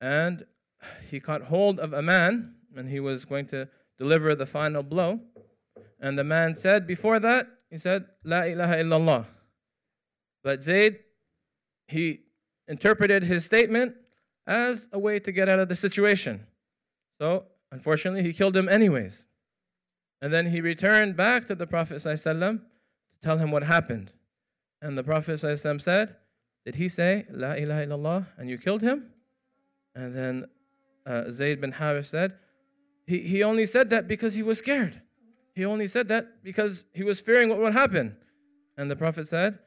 and 0.00 0.44
he 1.08 1.20
caught 1.20 1.42
hold 1.42 1.80
of 1.80 1.92
a 1.92 2.02
man 2.02 2.54
and 2.76 2.88
he 2.88 3.00
was 3.00 3.24
going 3.24 3.46
to 3.46 3.68
deliver 3.98 4.34
the 4.34 4.46
final 4.46 4.82
blow. 4.82 5.20
And 6.00 6.18
the 6.18 6.24
man 6.24 6.54
said 6.54 6.86
before 6.86 7.18
that, 7.20 7.46
he 7.70 7.78
said, 7.78 8.06
La 8.24 8.42
ilaha 8.42 8.74
illallah. 8.74 9.24
But 10.42 10.62
Zayd, 10.62 10.98
he 11.88 12.20
interpreted 12.68 13.22
his 13.22 13.44
statement 13.44 13.94
as 14.46 14.88
a 14.92 14.98
way 14.98 15.18
to 15.18 15.32
get 15.32 15.48
out 15.48 15.58
of 15.58 15.68
the 15.68 15.76
situation. 15.76 16.46
So, 17.20 17.46
unfortunately, 17.72 18.22
he 18.22 18.32
killed 18.32 18.56
him 18.56 18.68
anyways. 18.68 19.26
And 20.20 20.32
then 20.32 20.46
he 20.46 20.60
returned 20.60 21.16
back 21.16 21.46
to 21.46 21.54
the 21.54 21.66
Prophet 21.66 21.96
ﷺ 21.96 22.60
Tell 23.24 23.38
him 23.38 23.50
what 23.50 23.62
happened. 23.62 24.12
And 24.82 24.98
the 24.98 25.02
Prophet 25.02 25.38
said, 25.38 26.16
Did 26.66 26.74
he 26.74 26.90
say, 26.90 27.24
La 27.30 27.52
ilaha 27.52 27.86
illallah, 27.86 28.26
and 28.36 28.50
you 28.50 28.58
killed 28.58 28.82
him? 28.82 29.06
And 29.94 30.14
then 30.14 30.44
uh, 31.06 31.30
Zayd 31.30 31.58
bin 31.62 31.72
Harith 31.72 32.06
said, 32.06 32.34
he, 33.06 33.20
he 33.20 33.42
only 33.42 33.64
said 33.64 33.88
that 33.90 34.06
because 34.08 34.34
he 34.34 34.42
was 34.42 34.58
scared. 34.58 35.00
He 35.54 35.64
only 35.64 35.86
said 35.86 36.08
that 36.08 36.42
because 36.42 36.84
he 36.92 37.02
was 37.02 37.22
fearing 37.22 37.48
what 37.48 37.58
would 37.60 37.72
happen. 37.72 38.14
And 38.76 38.90
the 38.90 38.96
Prophet 38.96 39.26
said, 39.26 39.58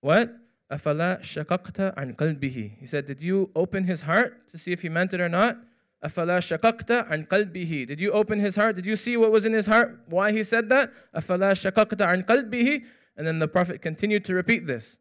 What? 0.00 0.32
Afala 0.70 1.20
shakakta 1.22 1.94
an 1.96 2.14
qalbihi. 2.14 2.78
He 2.78 2.86
said, 2.86 3.06
Did 3.06 3.20
you 3.20 3.50
open 3.56 3.82
his 3.82 4.02
heart 4.02 4.48
to 4.50 4.58
see 4.58 4.70
if 4.70 4.82
he 4.82 4.88
meant 4.88 5.12
it 5.12 5.20
or 5.20 5.28
not? 5.28 5.58
أَفَلَا 6.03 6.39
شَقَقْتَ 6.39 7.07
عَنْ 7.09 7.27
قَلْبِهِ 7.27 7.87
Did 7.87 7.99
you 7.99 8.11
open 8.11 8.39
his 8.39 8.55
heart? 8.55 8.75
Did 8.75 8.85
you 8.85 8.95
see 8.95 9.17
what 9.17 9.31
was 9.31 9.45
in 9.45 9.53
his 9.53 9.65
heart? 9.65 9.99
Why 10.07 10.31
he 10.31 10.43
said 10.43 10.69
that? 10.69 10.91
أَفَلَا 11.15 11.51
شَقَقْتَ 11.53 11.97
عَنْ 11.97 12.25
قَلْبِهِ 12.25 12.85
And 13.17 13.25
then 13.25 13.39
the 13.39 13.47
Prophet 13.47 13.81
continued 13.81 14.23
to 14.25 14.35
repeat 14.35 14.67
this. 14.67 14.99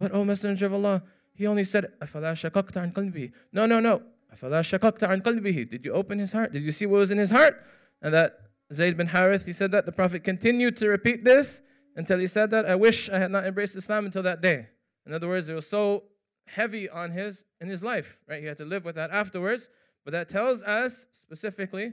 But, 0.00 0.12
O 0.12 0.24
Messenger 0.24 0.66
of 0.66 0.74
Allah, 0.74 1.02
he 1.34 1.46
only 1.46 1.64
said, 1.64 1.92
أَفَلَا 2.00 2.32
شَقَقْتَ 2.32 2.72
عَنْ 2.72 2.92
قَلْبِهِ 2.94 3.32
No, 3.52 3.66
no, 3.66 3.78
no. 3.78 4.02
أَفَلَا 4.34 4.62
شَقَقْتَ 4.62 5.06
عَنْ 5.06 5.22
قَلْبِهِ 5.22 5.68
Did 5.68 5.84
you 5.84 5.92
open 5.92 6.18
his 6.18 6.32
heart? 6.32 6.52
Did 6.52 6.62
you 6.62 6.72
see 6.72 6.86
what 6.86 6.98
was 6.98 7.10
in 7.10 7.18
his 7.18 7.30
heart? 7.30 7.62
And 8.00 8.14
that 8.14 8.38
Zayd 8.72 8.96
bin 8.96 9.06
Harith, 9.06 9.44
he 9.44 9.52
said 9.52 9.70
that. 9.72 9.86
The 9.86 9.92
Prophet 9.92 10.24
continued 10.24 10.76
to 10.78 10.88
repeat 10.88 11.24
this 11.24 11.62
until 11.96 12.18
he 12.18 12.26
said 12.26 12.50
that, 12.50 12.64
I 12.64 12.74
wish 12.74 13.10
I 13.10 13.18
had 13.18 13.30
not 13.30 13.44
embraced 13.44 13.76
Islam 13.76 14.06
until 14.06 14.22
that 14.22 14.40
day. 14.40 14.68
In 15.06 15.12
other 15.12 15.28
words, 15.28 15.48
it 15.48 15.54
was 15.54 15.68
so 15.68 16.04
heavy 16.46 16.88
on 16.88 17.10
his 17.10 17.44
in 17.60 17.68
his 17.68 17.82
life, 17.82 18.20
right? 18.28 18.40
He 18.40 18.46
had 18.46 18.56
to 18.58 18.64
live 18.64 18.84
with 18.84 18.94
that 18.96 19.10
afterwards. 19.10 19.68
But 20.04 20.12
that 20.12 20.28
tells 20.28 20.62
us 20.62 21.06
specifically 21.12 21.92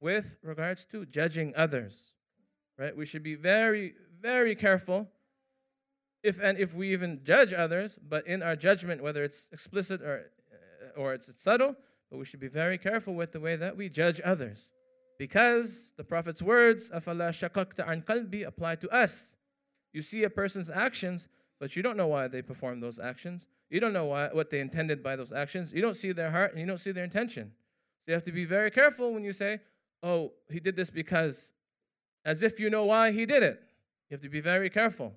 with 0.00 0.38
regards 0.42 0.84
to 0.86 1.06
judging 1.06 1.52
others, 1.56 2.12
right? 2.78 2.96
We 2.96 3.06
should 3.06 3.22
be 3.22 3.34
very, 3.34 3.94
very 4.20 4.54
careful 4.54 5.08
if 6.22 6.38
and 6.42 6.58
if 6.58 6.74
we 6.74 6.92
even 6.92 7.20
judge 7.24 7.54
others, 7.54 7.98
but 8.06 8.26
in 8.26 8.42
our 8.42 8.56
judgment, 8.56 9.02
whether 9.02 9.24
it's 9.24 9.48
explicit 9.52 10.02
or 10.02 10.30
or 10.96 11.14
it's, 11.14 11.28
it's 11.28 11.40
subtle, 11.40 11.76
but 12.10 12.18
we 12.18 12.24
should 12.24 12.40
be 12.40 12.48
very 12.48 12.78
careful 12.78 13.14
with 13.14 13.32
the 13.32 13.40
way 13.40 13.56
that 13.56 13.76
we 13.76 13.88
judge 13.88 14.20
others. 14.24 14.70
Because 15.18 15.92
the 15.96 16.04
Prophet's 16.04 16.42
words, 16.42 16.90
أَفَلَا 16.90 17.30
شَقَقْتَ 17.30 17.86
عَنْ 17.86 18.04
قَلْبِي 18.04 18.46
apply 18.46 18.76
to 18.76 18.88
us. 18.88 19.36
You 19.92 20.02
see 20.02 20.24
a 20.24 20.30
person's 20.30 20.70
actions, 20.70 21.28
but 21.59 21.75
you 21.75 21.83
don't 21.83 21.97
know 21.97 22.07
why 22.07 22.27
they 22.27 22.41
performed 22.41 22.83
those 22.83 22.99
actions. 22.99 23.47
You 23.69 23.79
don't 23.79 23.93
know 23.93 24.05
why, 24.05 24.29
what 24.31 24.49
they 24.49 24.59
intended 24.59 25.01
by 25.01 25.15
those 25.15 25.31
actions. 25.31 25.73
You 25.73 25.81
don't 25.81 25.95
see 25.95 26.11
their 26.11 26.29
heart 26.29 26.51
and 26.51 26.59
you 26.59 26.67
don't 26.67 26.79
see 26.79 26.91
their 26.91 27.03
intention. 27.03 27.51
So 28.01 28.11
you 28.11 28.13
have 28.13 28.23
to 28.23 28.31
be 28.31 28.45
very 28.45 28.71
careful 28.71 29.13
when 29.13 29.23
you 29.23 29.31
say, 29.31 29.59
oh, 30.03 30.33
he 30.49 30.59
did 30.59 30.75
this 30.75 30.89
because, 30.89 31.53
as 32.23 32.43
if 32.43 32.59
you 32.59 32.69
know 32.69 32.85
why 32.85 33.11
he 33.11 33.25
did 33.25 33.41
it. 33.41 33.61
You 34.09 34.15
have 34.15 34.21
to 34.21 34.29
be 34.29 34.41
very 34.41 34.69
careful. 34.69 35.13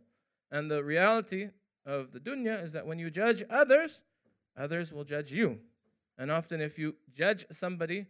And 0.51 0.71
the 0.71 0.83
reality 0.83 1.51
of 1.85 2.13
the 2.13 2.21
dunya 2.21 2.63
is 2.63 2.73
that 2.73 2.87
when 2.87 2.99
you 2.99 3.11
judge 3.11 3.43
others, 3.51 4.05
others 4.57 4.93
will 4.93 5.05
judge 5.05 5.33
you. 5.33 5.59
And 6.17 6.31
often, 6.31 6.61
if 6.61 6.79
you 6.79 6.97
judge 7.15 7.45
somebody 7.51 8.07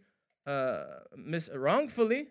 uh, 0.47 0.85
mis- 1.15 1.49
wrongfully, 1.53 2.27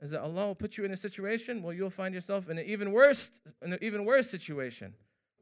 is 0.00 0.10
that 0.10 0.20
Allah 0.20 0.48
will 0.48 0.54
put 0.54 0.76
you 0.76 0.84
in 0.84 0.92
a 0.92 0.96
situation 0.96 1.62
where 1.62 1.74
you'll 1.74 1.88
find 1.88 2.12
yourself 2.12 2.50
in 2.50 2.58
an 2.58 2.66
even 2.66 2.92
worse, 2.92 3.40
an 3.62 3.78
even 3.80 4.04
worse 4.04 4.28
situation, 4.28 4.92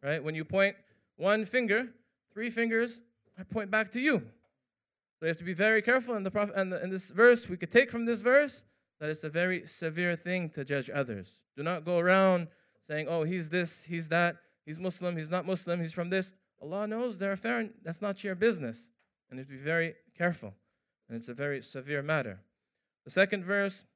right? 0.03 0.23
When 0.23 0.35
you 0.35 0.45
point 0.45 0.77
one 1.17 1.45
finger, 1.45 1.89
three 2.33 2.51
fingers 2.51 3.03
I 3.39 3.43
point 3.43 3.71
back 3.71 3.91
to 3.93 4.01
you. 4.01 4.19
So 4.19 5.27
you 5.27 5.29
have 5.29 5.37
to 5.39 5.45
be 5.45 5.55
very 5.55 5.81
careful. 5.81 6.15
And 6.15 6.27
the 6.27 6.31
prophet, 6.31 6.55
and 6.57 6.73
in 6.75 6.91
this 6.91 7.11
verse, 7.11 7.49
we 7.49 7.57
could 7.57 7.71
take 7.71 7.91
from 7.91 8.05
this 8.05 8.21
verse 8.21 8.65
that 9.01 9.09
it's 9.09 9.25
a 9.25 9.31
very 9.31 9.67
severe 9.67 10.15
thing 10.15 10.51
to 10.51 10.65
judge 10.65 10.91
others. 10.93 11.41
Do 11.57 11.63
not 11.63 11.85
go 11.85 11.99
around 11.99 12.49
saying, 12.83 13.07
"Oh, 13.09 13.23
he's 13.23 13.49
this, 13.49 13.83
he's 13.83 14.09
that, 14.11 14.37
he's 14.67 14.79
Muslim, 14.79 15.17
he's 15.17 15.31
not 15.31 15.47
Muslim, 15.47 15.81
he's 15.81 15.95
from 15.95 16.11
this." 16.11 16.35
Allah 16.61 16.87
knows 16.87 17.17
their 17.17 17.33
affair. 17.33 17.71
That's 17.83 18.03
not 18.03 18.23
your 18.23 18.35
business. 18.35 18.91
And 19.31 19.39
you 19.39 19.43
have 19.43 19.49
to 19.49 19.53
be 19.55 19.63
very 19.63 19.95
careful. 20.17 20.55
And 21.09 21.17
it's 21.17 21.29
a 21.29 21.35
very 21.35 21.63
severe 21.63 22.03
matter. 22.03 22.41
The 23.05 23.11
second 23.11 23.45
verse 23.45 23.87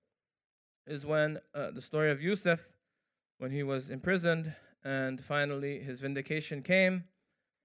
is 0.87 1.04
when 1.04 1.38
uh, 1.54 1.70
the 1.73 1.82
story 1.82 2.11
of 2.11 2.23
Yusuf, 2.23 2.70
when 3.38 3.50
he 3.50 3.62
was 3.62 3.90
imprisoned, 3.90 4.54
and 4.83 5.19
finally 5.23 5.79
his 5.79 6.01
vindication 6.01 6.61
came, 6.61 7.03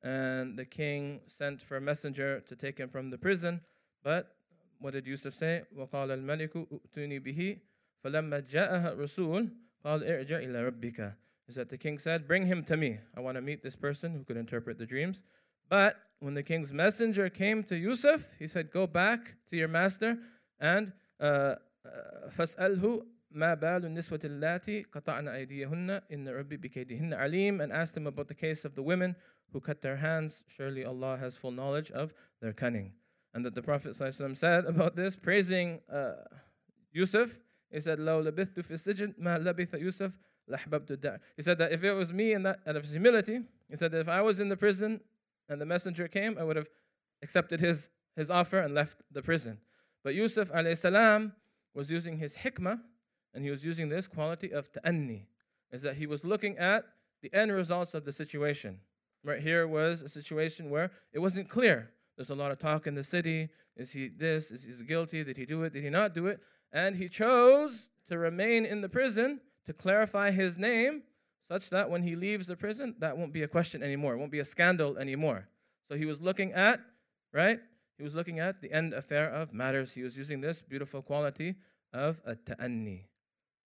and 0.02 0.58
the 0.58 0.64
king 0.64 1.20
sent 1.26 1.62
for 1.62 1.76
a 1.76 1.80
messenger 1.80 2.40
to 2.40 2.56
take 2.56 2.78
him 2.78 2.88
from 2.88 3.10
the 3.10 3.18
prison. 3.18 3.60
But 4.02 4.36
what 4.80 4.92
did 4.92 5.06
Yusuf 5.06 5.34
say? 5.34 5.62
وقال 5.76 6.10
الملك 6.10 6.52
ائتوني 6.56 7.18
به 7.18 7.58
فلما 8.04 8.40
جاءها 8.40 8.92
الرسول 8.92 9.48
قال 9.84 10.04
ارجع 10.04 10.38
إلى 10.38 10.70
ربك 10.70 11.14
is 11.48 11.56
that 11.56 11.68
the 11.68 11.76
king 11.76 11.98
said, 11.98 12.26
Bring 12.26 12.46
him 12.46 12.62
to 12.64 12.76
me. 12.76 12.98
I 13.16 13.20
want 13.20 13.36
to 13.36 13.42
meet 13.42 13.62
this 13.62 13.76
person 13.76 14.12
who 14.12 14.24
could 14.24 14.36
interpret 14.36 14.78
the 14.78 14.86
dreams. 14.86 15.22
But 15.68 15.96
when 16.20 16.34
the 16.34 16.42
king's 16.42 16.72
messenger 16.72 17.28
came 17.28 17.62
to 17.64 17.76
Yusuf, 17.76 18.30
he 18.38 18.46
said, 18.46 18.70
Go 18.70 18.86
back 18.86 19.34
to 19.50 19.56
your 19.56 19.68
master 19.68 20.18
and 20.60 20.92
فاسأله 21.20 23.06
ما 23.30 23.54
بال 23.54 23.84
النسوة 23.84 24.20
اللاتي 24.24 24.82
قطعن 24.82 25.28
أيديهن 25.28 25.90
إن 26.12 26.28
ربي 26.28 26.56
بكيدهن 26.56 27.14
عليم 27.14 27.60
and 27.60 27.72
asked 27.72 27.96
him 27.96 28.06
about 28.06 28.28
the 28.28 28.34
case 28.34 28.64
of 28.64 28.74
the 28.74 28.82
women 28.82 29.16
who 29.52 29.60
cut 29.60 29.80
their 29.80 29.96
hands. 29.96 30.44
Surely 30.46 30.84
Allah 30.84 31.16
has 31.16 31.36
full 31.36 31.50
knowledge 31.50 31.90
of 31.90 32.14
their 32.40 32.52
cunning. 32.52 32.92
And 33.34 33.44
that 33.44 33.54
the 33.54 33.62
Prophet 33.62 33.90
ﷺ 33.90 34.36
said 34.36 34.64
about 34.66 34.94
this, 34.94 35.16
praising 35.16 35.80
uh, 35.92 36.12
Yusuf, 36.92 37.38
he 37.70 37.80
said, 37.80 37.98
لو 37.98 38.22
لبثت 38.22 38.60
في 38.60 38.70
السجن 38.70 39.14
ما 39.18 39.38
لبث 39.38 39.74
يوسف 39.74 40.18
he 40.46 41.42
said 41.42 41.58
that 41.58 41.72
if 41.72 41.82
it 41.84 41.92
was 41.92 42.12
me 42.12 42.34
and 42.34 42.44
that 42.44 42.60
out 42.66 42.76
of 42.76 42.84
humility, 42.84 43.40
he 43.70 43.76
said 43.76 43.90
that 43.92 44.00
if 44.00 44.08
I 44.08 44.20
was 44.20 44.40
in 44.40 44.48
the 44.48 44.56
prison 44.56 45.00
and 45.48 45.60
the 45.60 45.66
messenger 45.66 46.06
came, 46.06 46.36
I 46.38 46.44
would 46.44 46.56
have 46.56 46.68
accepted 47.22 47.60
his, 47.60 47.90
his 48.16 48.30
offer 48.30 48.58
and 48.58 48.74
left 48.74 49.02
the 49.10 49.22
prison. 49.22 49.58
But 50.02 50.14
Yusuf 50.14 50.50
salam 50.74 51.32
was 51.74 51.90
using 51.90 52.18
his 52.18 52.36
hikmah 52.36 52.80
and 53.33 53.43
he 53.43 53.51
was 53.51 53.63
using 53.63 53.89
this 53.89 54.07
quality 54.07 54.51
of 54.51 54.71
ta'anni, 54.71 55.27
is 55.71 55.81
that 55.81 55.95
he 55.95 56.07
was 56.07 56.25
looking 56.25 56.57
at 56.57 56.85
the 57.21 57.33
end 57.33 57.51
results 57.51 57.93
of 57.93 58.05
the 58.05 58.11
situation. 58.11 58.79
Right 59.23 59.41
here 59.41 59.67
was 59.67 60.01
a 60.01 60.09
situation 60.09 60.69
where 60.69 60.91
it 61.11 61.19
wasn't 61.19 61.49
clear. 61.49 61.91
There's 62.15 62.29
a 62.29 62.35
lot 62.35 62.51
of 62.51 62.59
talk 62.59 62.87
in 62.87 62.95
the 62.95 63.03
city. 63.03 63.49
Is 63.75 63.91
he 63.91 64.07
this? 64.07 64.51
Is 64.51 64.79
he 64.79 64.85
guilty? 64.85 65.23
Did 65.23 65.37
he 65.37 65.45
do 65.45 65.63
it? 65.63 65.73
Did 65.73 65.83
he 65.83 65.89
not 65.89 66.13
do 66.13 66.27
it? 66.27 66.39
And 66.71 66.95
he 66.95 67.09
chose 67.09 67.89
to 68.07 68.17
remain 68.17 68.65
in 68.65 68.81
the 68.81 68.89
prison 68.89 69.41
to 69.65 69.73
clarify 69.73 70.31
his 70.31 70.57
name 70.57 71.03
such 71.47 71.69
that 71.71 71.89
when 71.89 72.03
he 72.03 72.15
leaves 72.15 72.47
the 72.47 72.55
prison, 72.55 72.95
that 72.99 73.17
won't 73.17 73.33
be 73.33 73.43
a 73.43 73.47
question 73.47 73.81
anymore. 73.81 74.13
It 74.13 74.17
won't 74.17 74.31
be 74.31 74.39
a 74.39 74.45
scandal 74.45 74.97
anymore. 74.97 75.47
So 75.87 75.97
he 75.97 76.05
was 76.05 76.21
looking 76.21 76.53
at, 76.53 76.79
right? 77.33 77.59
He 77.97 78.03
was 78.03 78.15
looking 78.15 78.39
at 78.39 78.61
the 78.61 78.71
end 78.71 78.93
affair 78.93 79.29
of 79.29 79.53
matters. 79.53 79.93
He 79.93 80.03
was 80.03 80.15
using 80.17 80.41
this 80.41 80.61
beautiful 80.61 81.01
quality 81.01 81.55
of 81.91 82.21
a 82.25 82.35
ta'anni. 82.35 83.08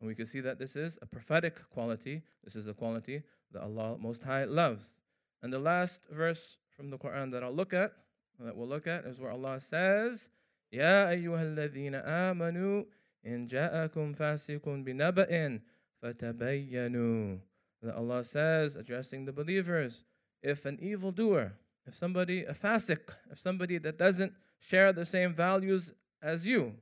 And 0.04 0.10
we 0.10 0.16
can 0.16 0.26
see 0.26 0.42
that 0.42 0.60
this 0.60 0.76
is 0.76 1.00
a 1.02 1.06
prophetic 1.06 1.62
quality. 1.70 2.24
This 2.44 2.58
is 2.58 2.68
a 2.68 2.74
quality 2.74 3.24
that 3.54 3.62
Allah 3.62 3.96
Most 3.98 4.22
High 4.22 4.44
loves. 4.44 5.00
And 5.42 5.54
the 5.54 5.60
last 5.60 6.08
verse 6.12 6.58
from 6.76 6.90
the 6.90 6.98
Quran 6.98 7.32
that 7.32 7.42
I'll 7.42 7.54
look 7.54 7.74
at, 7.74 7.94
that 8.42 8.54
we'll 8.54 8.68
look 8.68 8.86
at, 8.86 9.06
is 9.06 9.22
where 9.22 9.32
Allah 9.32 9.62
says, 9.62 10.30
Ya 10.72 11.06
ayyuhalladhina 11.06 12.06
amanu 12.06 12.86
in 13.24 13.48
ja'akum 13.48 14.14
fasiqun 14.14 14.86
binaba'in 14.86 15.62
fatabayyanu. 16.04 17.40
That 17.82 17.96
Allah 17.96 18.26
says, 18.26 18.76
addressing 18.76 19.24
the 19.24 19.32
believers, 19.32 20.04
if 20.42 20.66
an 20.66 20.80
evildoer, 20.82 21.54
if 21.88 21.94
somebody, 21.94 22.44
a 22.44 22.52
fasiq, 22.52 23.16
if 23.32 23.40
somebody 23.40 23.78
that 23.78 23.98
doesn't 23.98 24.34
share 24.60 24.92
the 24.92 25.06
same 25.06 25.34
values 25.34 25.94
as 26.22 26.46
you, 26.46 26.74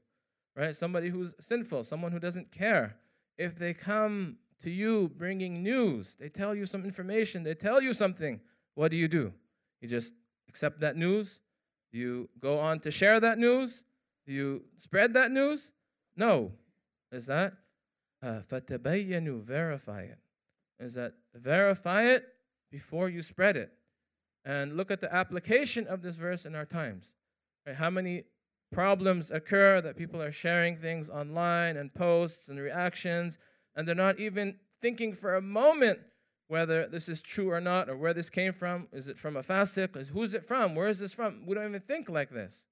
right? 0.56 0.76
Somebody 0.76 1.10
who's 1.10 1.36
sinful, 1.40 1.84
someone 1.84 2.12
who 2.12 2.20
doesn't 2.20 2.52
care, 2.52 2.96
if 3.38 3.58
they 3.58 3.74
come 3.74 4.38
to 4.64 4.70
you 4.70 5.10
bringing 5.18 5.64
news, 5.64 6.16
they 6.20 6.30
tell 6.30 6.54
you 6.54 6.66
some 6.66 6.84
information, 6.86 7.44
they 7.44 7.56
tell 7.56 7.82
you 7.82 7.94
something, 7.94 8.40
what 8.76 8.92
do 8.92 8.98
you 8.98 9.08
do? 9.08 9.34
You 9.82 9.88
just 9.88 10.14
accept 10.48 10.80
that 10.82 10.96
news? 10.96 11.40
Do 11.92 11.98
you 11.98 12.30
go 12.40 12.58
on 12.58 12.80
to 12.82 12.92
share 12.92 13.20
that 13.20 13.38
news? 13.38 13.84
Do 14.26 14.34
you 14.34 14.64
spread 14.78 15.14
that 15.14 15.32
news? 15.32 15.72
No. 16.16 16.52
Is 17.12 17.26
that 17.26 17.54
uh, 18.24 18.42
fatabayyanu, 18.48 19.42
verify 19.42 20.02
it. 20.02 20.20
Is 20.80 20.94
that 20.96 21.14
verify 21.34 22.04
it 22.04 22.26
before 22.72 23.10
you 23.10 23.22
spread 23.22 23.58
it? 23.58 23.72
And 24.46 24.78
look 24.78 24.90
at 24.90 25.02
the 25.02 25.14
application 25.14 25.88
of 25.88 26.02
this 26.02 26.16
verse 26.16 26.46
in 26.46 26.56
our 26.56 26.66
times. 26.66 27.14
Right? 27.66 27.76
How 27.76 27.90
many 27.90 28.24
problems 28.72 29.32
occur 29.32 29.82
that 29.82 29.98
people 29.98 30.22
are 30.22 30.32
sharing 30.32 30.76
things 30.76 31.10
online 31.10 31.78
and 31.78 31.94
posts 31.94 32.50
and 32.50 32.60
reactions, 32.60 33.38
and 33.76 33.88
they're 33.88 33.96
not 33.96 34.20
even 34.20 34.58
thinking 34.82 35.14
for 35.14 35.36
a 35.36 35.42
moment 35.42 36.00
whether 36.48 36.86
this 36.88 37.08
is 37.08 37.22
true 37.22 37.50
or 37.50 37.62
not, 37.62 37.90
or 37.90 37.96
where 37.96 38.14
this 38.14 38.30
came 38.30 38.52
from. 38.52 38.88
Is 38.92 39.08
it 39.08 39.18
from 39.18 39.38
a 39.38 39.42
fasiq? 39.42 39.96
Is 39.96 40.10
who's 40.10 40.34
it 40.34 40.46
from? 40.46 40.76
Where 40.76 40.90
is 40.90 41.00
this 41.00 41.14
from? 41.14 41.46
We 41.46 41.56
don't 41.56 41.70
even 41.70 41.80
think 41.80 42.10
like 42.10 42.30
this. 42.30 42.66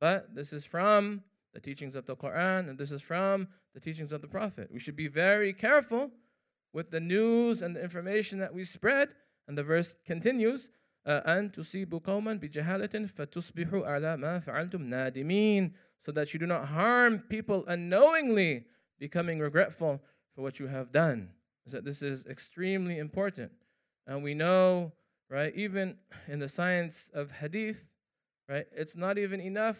But 0.00 0.34
this 0.36 0.52
is 0.52 0.64
from 0.64 1.24
the 1.52 1.60
teachings 1.60 1.96
of 1.96 2.06
the 2.06 2.14
Quran, 2.14 2.68
and 2.68 2.78
this 2.78 2.92
is 2.92 3.02
from 3.02 3.48
the 3.74 3.80
teachings 3.80 4.12
of 4.12 4.20
the 4.20 4.28
Prophet. 4.28 4.70
We 4.72 4.78
should 4.78 4.94
be 4.94 5.08
very 5.08 5.52
careful 5.52 6.12
with 6.72 6.90
the 6.90 7.00
news 7.00 7.62
and 7.62 7.74
the 7.74 7.82
information 7.82 8.38
that 8.38 8.54
we 8.54 8.62
spread. 8.62 9.14
And 9.48 9.58
the 9.58 9.64
verse 9.64 9.96
continues, 10.06 10.68
uh, 11.06 11.10
أن 11.26 11.52
تصيبوا 11.52 11.98
قوما 11.98 12.34
بجهالة 12.34 13.06
فتصبحوا 13.06 13.86
على 13.86 14.16
ما 14.16 14.38
فعلتم 14.38 14.82
نادمين 14.82 15.72
so 15.98 16.12
that 16.12 16.32
you 16.32 16.38
do 16.38 16.46
not 16.46 16.66
harm 16.66 17.18
people 17.28 17.64
unknowingly 17.66 18.64
becoming 18.98 19.38
regretful 19.38 20.02
for 20.34 20.42
what 20.42 20.60
you 20.60 20.66
have 20.66 20.92
done. 20.92 21.30
So 21.66 21.80
this 21.80 22.02
is 22.02 22.24
extremely 22.26 22.98
important. 22.98 23.52
And 24.06 24.22
we 24.22 24.34
know, 24.34 24.92
right, 25.28 25.54
even 25.54 25.96
in 26.26 26.38
the 26.38 26.48
science 26.48 27.10
of 27.12 27.30
hadith, 27.30 27.88
right, 28.48 28.66
it's 28.72 28.96
not 28.96 29.18
even 29.18 29.40
enough 29.40 29.78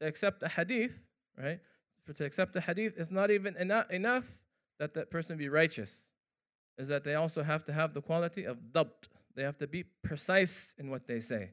to 0.00 0.06
accept 0.06 0.42
a 0.42 0.48
hadith, 0.48 1.06
right? 1.36 1.60
For 2.04 2.12
to 2.14 2.24
accept 2.24 2.56
a 2.56 2.60
hadith, 2.60 2.94
it's 2.96 3.10
not 3.10 3.30
even 3.30 3.56
enough 3.56 4.38
that 4.78 4.94
that 4.94 5.10
person 5.10 5.36
be 5.36 5.48
righteous. 5.48 6.08
Is 6.78 6.88
that 6.88 7.04
they 7.04 7.14
also 7.14 7.42
have 7.42 7.64
to 7.64 7.72
have 7.72 7.94
the 7.94 8.02
quality 8.02 8.44
of 8.44 8.58
dabt. 8.72 9.08
They 9.36 9.42
have 9.42 9.58
to 9.58 9.66
be 9.66 9.84
precise 10.02 10.74
in 10.78 10.90
what 10.90 11.06
they 11.06 11.20
say, 11.20 11.50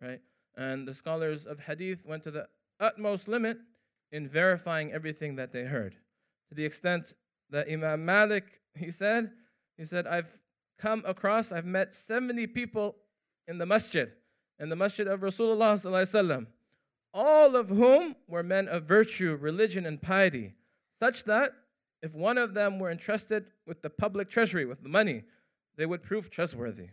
right? 0.00 0.20
And 0.56 0.86
the 0.86 0.94
scholars 0.94 1.46
of 1.46 1.60
hadith 1.60 2.06
went 2.06 2.22
to 2.22 2.30
the 2.30 2.48
utmost 2.78 3.28
limit 3.28 3.58
in 4.12 4.28
verifying 4.28 4.92
everything 4.92 5.36
that 5.36 5.52
they 5.52 5.64
heard, 5.64 5.96
to 6.48 6.54
the 6.54 6.64
extent 6.64 7.14
that 7.50 7.68
Imam 7.70 8.04
Malik, 8.04 8.60
he 8.76 8.90
said, 8.90 9.32
he 9.76 9.84
said, 9.84 10.06
I've 10.06 10.30
come 10.78 11.02
across, 11.06 11.50
I've 11.50 11.66
met 11.66 11.92
70 11.92 12.46
people 12.48 12.96
in 13.48 13.58
the 13.58 13.66
masjid, 13.66 14.12
in 14.60 14.68
the 14.68 14.76
masjid 14.76 15.08
of 15.08 15.20
Rasulullah 15.20 16.46
all 17.14 17.56
of 17.56 17.68
whom 17.68 18.16
were 18.26 18.42
men 18.42 18.68
of 18.68 18.84
virtue, 18.84 19.36
religion, 19.36 19.84
and 19.84 20.00
piety, 20.00 20.54
such 20.98 21.24
that 21.24 21.52
if 22.02 22.14
one 22.14 22.38
of 22.38 22.54
them 22.54 22.78
were 22.78 22.90
entrusted 22.90 23.46
with 23.66 23.82
the 23.82 23.90
public 23.90 24.30
treasury, 24.30 24.64
with 24.64 24.82
the 24.82 24.88
money, 24.88 25.24
they 25.76 25.86
would 25.86 26.02
prove 26.02 26.30
trustworthy. 26.30 26.88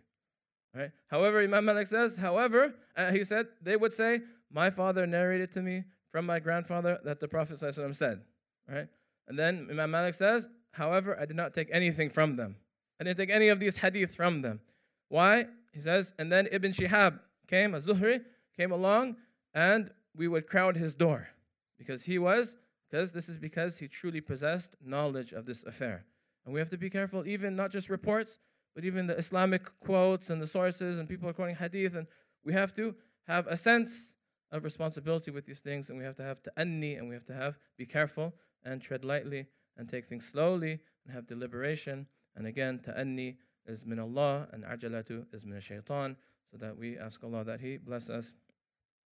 Right? 0.75 0.91
However, 1.07 1.39
Imam 1.39 1.65
Malik 1.65 1.87
says, 1.87 2.17
however, 2.17 2.75
uh, 2.95 3.11
he 3.11 3.23
said, 3.23 3.47
they 3.61 3.75
would 3.75 3.93
say, 3.93 4.21
My 4.51 4.69
father 4.69 5.07
narrated 5.07 5.51
to 5.53 5.61
me 5.61 5.83
from 6.11 6.25
my 6.25 6.39
grandfather 6.39 6.99
that 7.03 7.19
the 7.19 7.27
Prophet 7.27 7.55
ﷺ 7.55 7.95
said. 7.95 8.21
Right? 8.67 8.87
And 9.27 9.37
then 9.37 9.67
Imam 9.69 9.91
Malik 9.91 10.13
says, 10.13 10.49
however, 10.71 11.17
I 11.19 11.25
did 11.25 11.35
not 11.35 11.53
take 11.53 11.69
anything 11.71 12.09
from 12.09 12.35
them. 12.35 12.55
I 12.99 13.03
didn't 13.03 13.17
take 13.17 13.29
any 13.29 13.49
of 13.49 13.59
these 13.59 13.77
hadith 13.77 14.15
from 14.15 14.41
them. 14.41 14.59
Why? 15.07 15.45
He 15.71 15.79
says, 15.79 16.13
and 16.19 16.31
then 16.31 16.47
Ibn 16.51 16.71
Shihab 16.71 17.19
came, 17.47 17.73
a 17.73 17.79
Zuhri, 17.79 18.23
came 18.57 18.71
along, 18.71 19.17
and 19.53 19.91
we 20.15 20.27
would 20.27 20.47
crowd 20.47 20.75
his 20.75 20.95
door. 20.95 21.29
Because 21.77 22.03
he 22.03 22.17
was, 22.19 22.57
because 22.89 23.11
this 23.13 23.29
is 23.29 23.37
because 23.37 23.77
he 23.77 23.87
truly 23.87 24.21
possessed 24.21 24.75
knowledge 24.83 25.31
of 25.31 25.45
this 25.45 25.63
affair. 25.63 26.05
And 26.45 26.53
we 26.53 26.59
have 26.59 26.69
to 26.69 26.77
be 26.77 26.89
careful, 26.89 27.27
even 27.27 27.55
not 27.55 27.71
just 27.71 27.89
reports, 27.89 28.39
but 28.75 28.85
even 28.85 29.07
the 29.07 29.17
Islamic 29.17 29.63
quotes 29.79 30.29
and 30.29 30.41
the 30.41 30.47
sources, 30.47 30.99
and 30.99 31.07
people 31.07 31.27
are 31.29 31.33
quoting 31.33 31.55
hadith, 31.55 31.95
and 31.95 32.07
we 32.43 32.53
have 32.53 32.73
to 32.73 32.95
have 33.27 33.47
a 33.47 33.57
sense 33.57 34.15
of 34.51 34.63
responsibility 34.63 35.31
with 35.31 35.45
these 35.45 35.61
things, 35.61 35.89
and 35.89 35.97
we 35.99 36.05
have 36.05 36.15
to 36.15 36.23
have 36.23 36.41
ta'anni, 36.41 36.95
and 36.95 37.07
we 37.07 37.13
have 37.13 37.25
to 37.25 37.33
have 37.33 37.59
be 37.77 37.85
careful 37.85 38.33
and 38.63 38.81
tread 38.81 39.05
lightly 39.05 39.45
and 39.77 39.89
take 39.89 40.05
things 40.05 40.27
slowly 40.27 40.79
and 41.05 41.13
have 41.13 41.27
deliberation. 41.27 42.07
And 42.35 42.47
again, 42.47 42.79
ta'anni 42.79 43.37
is 43.65 43.85
min 43.85 43.99
Allah 43.99 44.47
and 44.51 44.63
ajalatu 44.63 45.25
is 45.33 45.45
min 45.45 45.59
shaitan. 45.59 46.15
So 46.51 46.57
that 46.57 46.75
we 46.77 46.97
ask 46.97 47.23
Allah 47.23 47.43
that 47.43 47.59
He 47.59 47.77
bless 47.77 48.09
us 48.09 48.33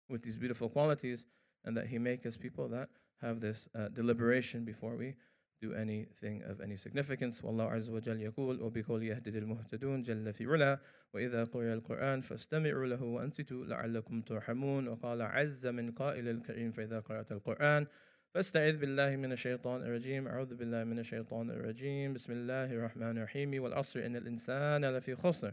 with 0.08 0.22
these 0.22 0.36
beautiful 0.36 0.68
qualities 0.68 1.26
and 1.64 1.76
that 1.76 1.86
He 1.86 1.98
make 1.98 2.26
us 2.26 2.36
people 2.36 2.68
that 2.68 2.88
have 3.22 3.40
this 3.40 3.68
uh, 3.78 3.88
deliberation 3.88 4.64
before 4.64 4.96
we 4.96 5.14
do 5.62 5.74
anything 5.74 6.42
of 6.42 6.60
any 6.60 6.76
significance. 6.76 7.44
والله 7.44 7.64
عز 7.64 7.90
وجل 7.90 8.20
يقول 8.20 8.60
وبقول 8.62 9.02
يهدد 9.02 9.36
المهتدون 9.36 10.02
جل 10.02 10.32
في 10.32 10.46
علا 10.46 10.78
وإذا 11.14 11.44
قرئ 11.44 11.72
القرآن 11.72 12.20
فاستمعوا 12.20 12.86
له 12.86 13.02
وأنصتوا 13.02 13.64
لعلكم 13.64 14.20
ترحمون 14.22 14.88
وقال 14.88 15.22
عز 15.22 15.66
من 15.66 15.90
قائل 15.92 16.28
الكريم 16.28 16.70
فإذا 16.70 17.00
قرأت 17.00 17.32
القرآن 17.32 17.86
فاستعذ 18.34 18.76
بالله 18.78 19.16
من 19.16 19.32
الشيطان 19.32 19.82
الرجيم 19.82 20.28
أعوذ 20.28 20.54
بالله 20.54 20.84
من 20.84 20.98
الشيطان 20.98 21.50
الرجيم 21.50 22.12
بسم 22.12 22.32
الله 22.32 22.72
الرحمن 22.72 23.18
الرحيم 23.18 23.62
والعصر 23.62 24.06
إن 24.06 24.16
الإنسان 24.16 24.84
لفي 24.84 25.14
خسر 25.14 25.52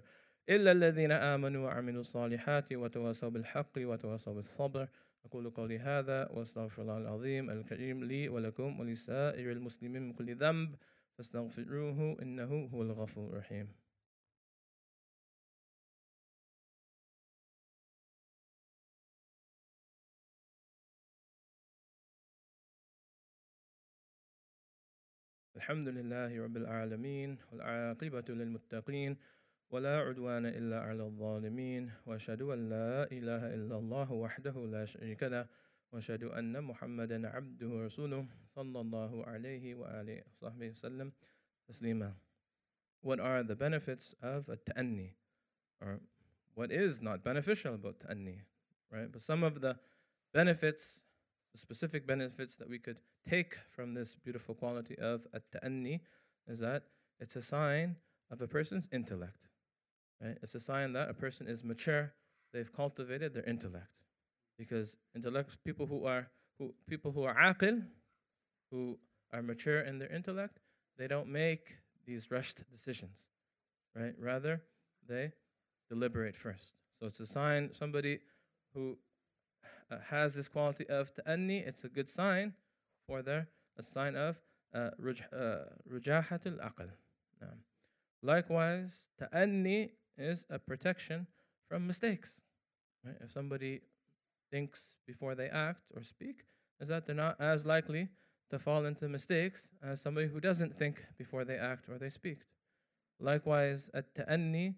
إلا 0.50 0.72
الذين 0.72 1.12
آمنوا 1.12 1.66
وعملوا 1.66 2.02
الصالحات 2.02 2.74
وتواصوا 2.74 3.30
بالحق 3.30 3.72
وتواصوا 3.78 4.34
بالصبر 4.34 4.88
أقول 5.26 5.50
قولي 5.50 5.80
هذا 5.80 6.30
وأستغفر 6.32 6.82
الله 6.82 6.98
العظيم 6.98 7.50
الكريم 7.50 8.04
لي 8.04 8.30
ولكم 8.30 8.80
ولسائر 8.80 9.52
المسلمين 9.52 10.02
من 10.02 10.14
كل 10.14 10.36
ذنب 10.36 10.76
فاستغفروه 11.18 12.22
إنه 12.22 12.70
هو 12.74 12.82
الغفور 12.82 13.30
الرحيم. 13.30 13.88
الحمد 25.58 25.88
لله 25.88 26.44
رب 26.44 26.58
العالمين 26.58 27.38
والعاقبة 27.52 28.24
للمتقين 28.30 29.18
ولا 29.70 30.00
عدوان 30.00 30.46
إلا 30.46 30.80
على 30.80 31.04
الظالمين 31.04 31.92
وأشهد 32.06 32.42
أن 32.42 32.70
لا 32.70 33.04
إله 33.12 33.54
إلا 33.54 33.78
الله 33.78 34.12
وحده 34.12 34.66
لا 34.66 34.86
شريك 34.86 35.24
له 35.24 35.48
وأشهد 35.92 36.24
أن 36.24 36.64
محمدا 36.64 37.28
عبده 37.28 37.68
ورسوله 37.68 38.28
صلى 38.46 38.80
الله 38.82 39.26
عليه 39.26 39.76
وآله 39.76 40.24
وصحبه 40.32 40.70
وسلم 40.70 41.12
تسليما 41.68 42.14
What 43.02 43.20
are 43.20 43.44
the 43.44 43.56
benefits 43.56 44.16
of 44.22 44.50
a 44.50 44.56
ta'anni? 44.56 45.14
Or 45.82 46.00
what 46.56 46.72
is 46.72 47.02
not 47.02 47.24
beneficial 47.24 47.76
about 47.76 48.00
ta'anni? 48.00 48.42
Right? 48.92 49.12
But 49.12 49.22
some 49.22 49.44
of 49.44 49.62
the 49.62 49.78
benefits, 50.34 51.02
the 51.52 51.60
specific 51.60 52.08
benefits 52.08 52.56
that 52.56 52.70
we 52.70 52.80
could 52.80 53.00
take 53.30 53.56
from 53.70 53.94
this 53.94 54.16
beautiful 54.16 54.56
quality 54.56 54.98
of 54.98 55.28
a 55.34 55.42
ta'anni 55.52 56.02
is 56.48 56.60
that 56.60 56.84
it's 57.20 57.36
a 57.36 57.42
sign 57.42 57.98
of 58.32 58.42
a 58.42 58.48
person's 58.48 58.90
intellect. 58.92 59.48
Right? 60.24 60.38
It's 60.42 60.56
a 60.56 60.60
sign 60.60 60.94
that 60.94 61.10
a 61.10 61.14
person 61.14 61.48
is 61.48 61.64
mature. 61.64 62.14
They've 62.54 62.72
cultivated 62.74 63.34
their 63.34 63.44
intellect, 63.44 63.92
because 64.58 64.98
intellect 65.16 65.58
people 65.64 65.86
who 65.86 66.06
are 66.06 66.28
who 66.58 66.74
people 66.88 67.12
who 67.12 67.24
are 67.24 67.36
aqil, 67.36 67.86
who 68.72 68.98
are 69.32 69.42
mature 69.44 69.82
in 69.82 70.00
their 70.00 70.12
intellect, 70.12 70.60
they 70.98 71.08
don't 71.08 71.28
make 71.28 71.78
these 72.06 72.32
rushed 72.32 72.64
decisions, 72.72 73.28
right? 73.96 74.16
Rather, 74.20 74.64
they 75.08 75.34
deliberate 75.90 76.36
first. 76.36 76.76
So 77.00 77.06
it's 77.08 77.20
a 77.20 77.28
sign 77.28 77.70
somebody 77.74 78.20
who 78.74 78.98
uh, 79.92 79.98
has 80.10 80.34
this 80.36 80.48
quality 80.48 80.88
of 80.88 81.14
ta'anni, 81.14 81.60
it's 81.60 81.84
a 81.84 81.90
good 81.90 82.10
sign 82.10 82.54
for 83.08 83.22
their 83.22 83.48
a 83.78 83.84
sign 83.84 84.16
of 84.16 84.40
uh, 84.74 84.90
rujahat 85.02 86.48
uh, 86.48 86.50
al-aql. 86.50 86.90
Likewise, 88.24 89.06
ta'anni 89.20 89.92
is 90.18 90.46
a 90.50 90.60
protection 90.60 91.28
from 91.70 91.86
mistakes. 91.86 92.42
Right? 93.06 93.16
If 93.22 93.32
somebody 93.32 93.82
thinks 94.52 94.96
before 95.06 95.36
they 95.36 95.48
act 95.48 95.82
or 95.96 96.04
speak, 96.04 96.46
is 96.80 96.88
that 96.90 97.06
they're 97.06 97.16
not 97.16 97.40
as 97.40 97.66
likely 97.66 98.10
to 98.50 98.60
fall 98.60 98.86
into 98.86 99.10
mistakes 99.10 99.72
as 99.84 100.02
somebody 100.02 100.28
who 100.28 100.40
doesn't 100.40 100.78
think 100.78 101.06
before 101.18 101.44
they 101.44 101.58
act 101.58 101.90
or 101.90 101.98
they 101.98 102.10
speak. 102.10 102.40
Likewise, 103.20 103.90
at 103.94 104.14
ta'anni 104.16 104.76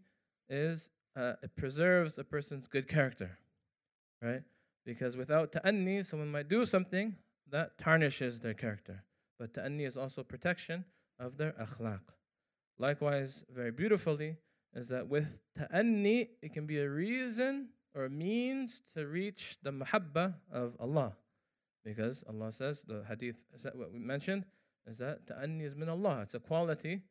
is 0.49 0.89
uh, 1.15 1.33
it 1.43 1.55
preserves 1.55 2.17
a 2.17 2.23
person's 2.23 2.67
good 2.67 2.87
character, 2.87 3.37
right? 4.21 4.41
Because 4.85 5.17
without 5.17 5.51
ta'anni, 5.51 6.03
someone 6.03 6.31
might 6.31 6.47
do 6.47 6.65
something 6.65 7.15
that 7.49 7.77
tarnishes 7.77 8.39
their 8.39 8.53
character. 8.53 9.03
But 9.37 9.53
ta'anni 9.53 9.83
is 9.83 9.97
also 9.97 10.23
protection 10.23 10.85
of 11.19 11.37
their 11.37 11.51
akhlaq. 11.53 12.01
Likewise, 12.77 13.43
very 13.53 13.71
beautifully, 13.71 14.37
is 14.73 14.89
that 14.89 15.07
with 15.07 15.39
ta'anni, 15.57 16.29
it 16.41 16.53
can 16.53 16.65
be 16.65 16.79
a 16.79 16.89
reason 16.89 17.69
or 17.95 18.05
a 18.05 18.09
means 18.09 18.81
to 18.93 19.07
reach 19.07 19.57
the 19.63 19.71
mahabba 19.71 20.35
of 20.51 20.75
Allah. 20.79 21.15
Because 21.83 22.23
Allah 22.29 22.51
says, 22.51 22.83
the 22.83 23.03
hadith, 23.07 23.45
is 23.53 23.63
that 23.63 23.75
what 23.75 23.91
we 23.91 23.99
mentioned? 23.99 24.45
Is 24.85 24.99
that 24.99 25.27
ta'anni 25.27 25.63
is 25.63 25.75
min 25.75 25.89
Allah. 25.89 26.21
It's 26.21 26.35
a 26.35 26.39
quality, 26.39 27.01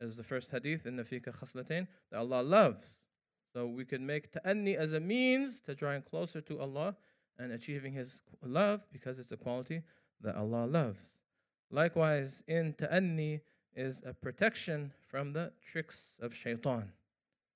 as 0.00 0.16
the 0.16 0.24
first 0.24 0.50
hadith 0.50 0.86
in 0.86 0.96
the 0.96 1.04
Fika 1.04 1.32
Khaslatain, 1.32 1.86
that 2.10 2.18
Allah 2.18 2.42
loves. 2.42 3.08
So 3.52 3.66
we 3.66 3.84
can 3.84 4.04
make 4.04 4.30
ta'anni 4.32 4.76
as 4.76 4.92
a 4.92 5.00
means 5.00 5.60
to 5.62 5.74
drawing 5.74 6.02
closer 6.02 6.40
to 6.42 6.60
Allah 6.60 6.96
and 7.38 7.52
achieving 7.52 7.92
His 7.92 8.22
love 8.44 8.84
because 8.92 9.18
it's 9.18 9.32
a 9.32 9.36
quality 9.36 9.82
that 10.20 10.36
Allah 10.36 10.66
loves. 10.66 11.22
Likewise, 11.70 12.42
in 12.46 12.74
ta'anni 12.74 13.40
is 13.74 14.02
a 14.06 14.12
protection 14.12 14.92
from 15.08 15.32
the 15.32 15.52
tricks 15.64 16.16
of 16.20 16.34
shaitan. 16.34 16.92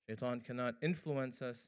Shaitan 0.09 0.41
cannot 0.41 0.75
influence 0.81 1.41
us 1.41 1.67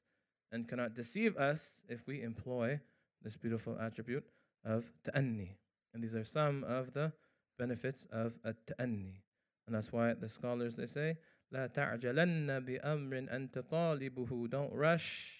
and 0.51 0.67
cannot 0.67 0.93
deceive 0.93 1.35
us 1.37 1.81
if 1.89 2.07
we 2.07 2.21
employ 2.21 2.79
this 3.23 3.35
beautiful 3.35 3.77
attribute 3.79 4.25
of 4.63 4.91
ta'anni. 5.03 5.57
And 5.93 6.03
these 6.03 6.15
are 6.15 6.23
some 6.23 6.63
of 6.63 6.93
the 6.93 7.11
benefits 7.57 8.05
of 8.11 8.37
a 8.43 8.53
ta'anni. 8.53 9.23
And 9.65 9.75
that's 9.75 9.91
why 9.91 10.13
the 10.13 10.29
scholars 10.29 10.75
they 10.75 10.85
say, 10.85 11.17
لا 11.53 11.73
تعجلن 11.73 12.65
بأمر 12.65 13.29
أنت 13.29 13.69
طالبه. 13.69 14.49
Don't 14.49 14.73
rush 14.73 15.33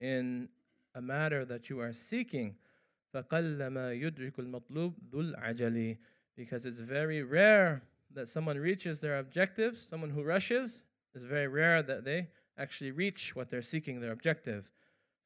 in 0.00 0.48
a 0.94 1.02
matter 1.02 1.44
that 1.44 1.68
you 1.68 1.80
are 1.80 1.92
seeking. 1.92 2.54
فقلما 3.14 4.00
يدرك 4.00 4.38
المطلوب 4.38 4.94
ذو 5.10 5.34
العجل. 5.34 5.96
Because 6.36 6.66
it's 6.66 6.80
very 6.80 7.22
rare 7.22 7.82
that 8.12 8.28
someone 8.28 8.58
reaches 8.58 9.00
their 9.00 9.18
objectives. 9.18 9.80
Someone 9.80 10.10
who 10.10 10.22
rushes 10.22 10.82
is 11.14 11.24
very 11.24 11.48
rare 11.48 11.82
that 11.82 12.04
they 12.04 12.28
actually 12.58 12.92
reach 12.92 13.34
what 13.34 13.50
they're 13.50 13.62
seeking, 13.62 14.00
their 14.00 14.12
objective. 14.12 14.70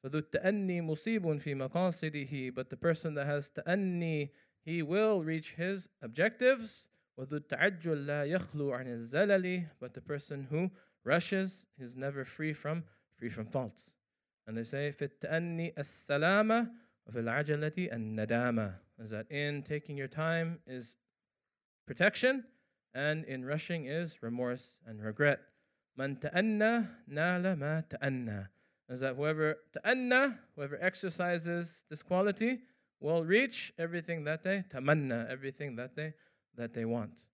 فذو 0.03 0.17
التأني 0.17 0.81
مصيب 0.81 1.37
في 1.37 1.55
مقاصده 1.55 2.53
but 2.53 2.69
the 2.69 2.77
person 2.77 3.13
that 3.13 3.25
has 3.25 3.49
تأني 3.49 4.29
he 4.61 4.81
will 4.81 5.23
reach 5.23 5.53
his 5.53 5.89
objectives 6.01 6.89
وذو 7.17 7.37
التعجل 7.37 8.05
لا 8.05 8.25
يخلو 8.25 8.71
عن 8.73 8.87
الزلل 8.87 9.67
but 9.79 9.93
the 9.93 10.01
person 10.01 10.43
who 10.43 10.71
rushes 11.03 11.65
is 11.77 11.95
never 11.95 12.23
free 12.23 12.53
from 12.53 12.83
free 13.15 13.29
from 13.29 13.45
faults 13.45 13.93
and 14.47 14.57
they 14.57 14.63
say 14.63 14.91
في 14.91 15.05
التأني 15.05 15.73
السلامة 15.77 16.71
وفي 17.07 17.19
العجلة 17.19 17.89
الندامة 17.93 18.75
is 18.99 19.09
that 19.09 19.29
in 19.29 19.63
taking 19.63 19.97
your 19.97 20.07
time 20.07 20.59
is 20.65 20.95
protection 21.85 22.45
and 22.93 23.25
in 23.25 23.43
rushing 23.43 23.85
is 23.85 24.23
remorse 24.23 24.79
and 24.85 25.03
regret 25.03 25.39
Man 25.96 26.16
ta'anna 26.16 26.90
nala 27.06 27.56
ma 27.56 27.80
ta'anna. 27.82 28.50
Is 28.88 29.00
that 29.00 29.16
whoever 29.16 29.58
ta'anna, 29.72 30.38
whoever 30.56 30.78
exercises 30.80 31.84
this 31.88 32.02
quality, 32.02 32.60
will 33.00 33.24
reach 33.24 33.72
everything 33.78 34.24
that 34.24 34.42
they 34.42 34.62
tamanna, 34.68 35.30
everything 35.30 35.76
that 35.76 35.94
they 35.94 36.14
that 36.56 36.72
they 36.72 36.84
want. 36.84 37.26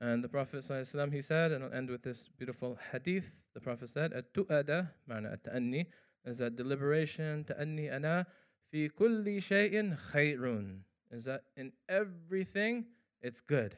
And 0.00 0.22
the 0.22 0.28
Prophet 0.28 0.58
ﷺ, 0.58 1.12
he 1.12 1.22
said, 1.22 1.50
and 1.50 1.64
I'll 1.64 1.72
end 1.72 1.90
with 1.90 2.02
this 2.02 2.28
beautiful 2.28 2.78
hadith. 2.92 3.42
The 3.54 3.60
Prophet 3.60 3.88
said, 3.88 4.12
"At-tu'ada, 4.12 4.90
ma'na 5.10 5.32
at-ta'anni, 5.32 5.86
is 6.24 6.38
that 6.38 6.56
deliberation, 6.56 7.44
ta'anni 7.44 7.88
ana, 7.88 8.26
fi 8.70 8.88
kulli 8.88 9.38
shay'in 9.38 9.98
khayrun, 10.12 10.80
is 11.10 11.24
that 11.24 11.44
in 11.56 11.72
everything 11.88 12.86
it's 13.22 13.40
good. 13.40 13.74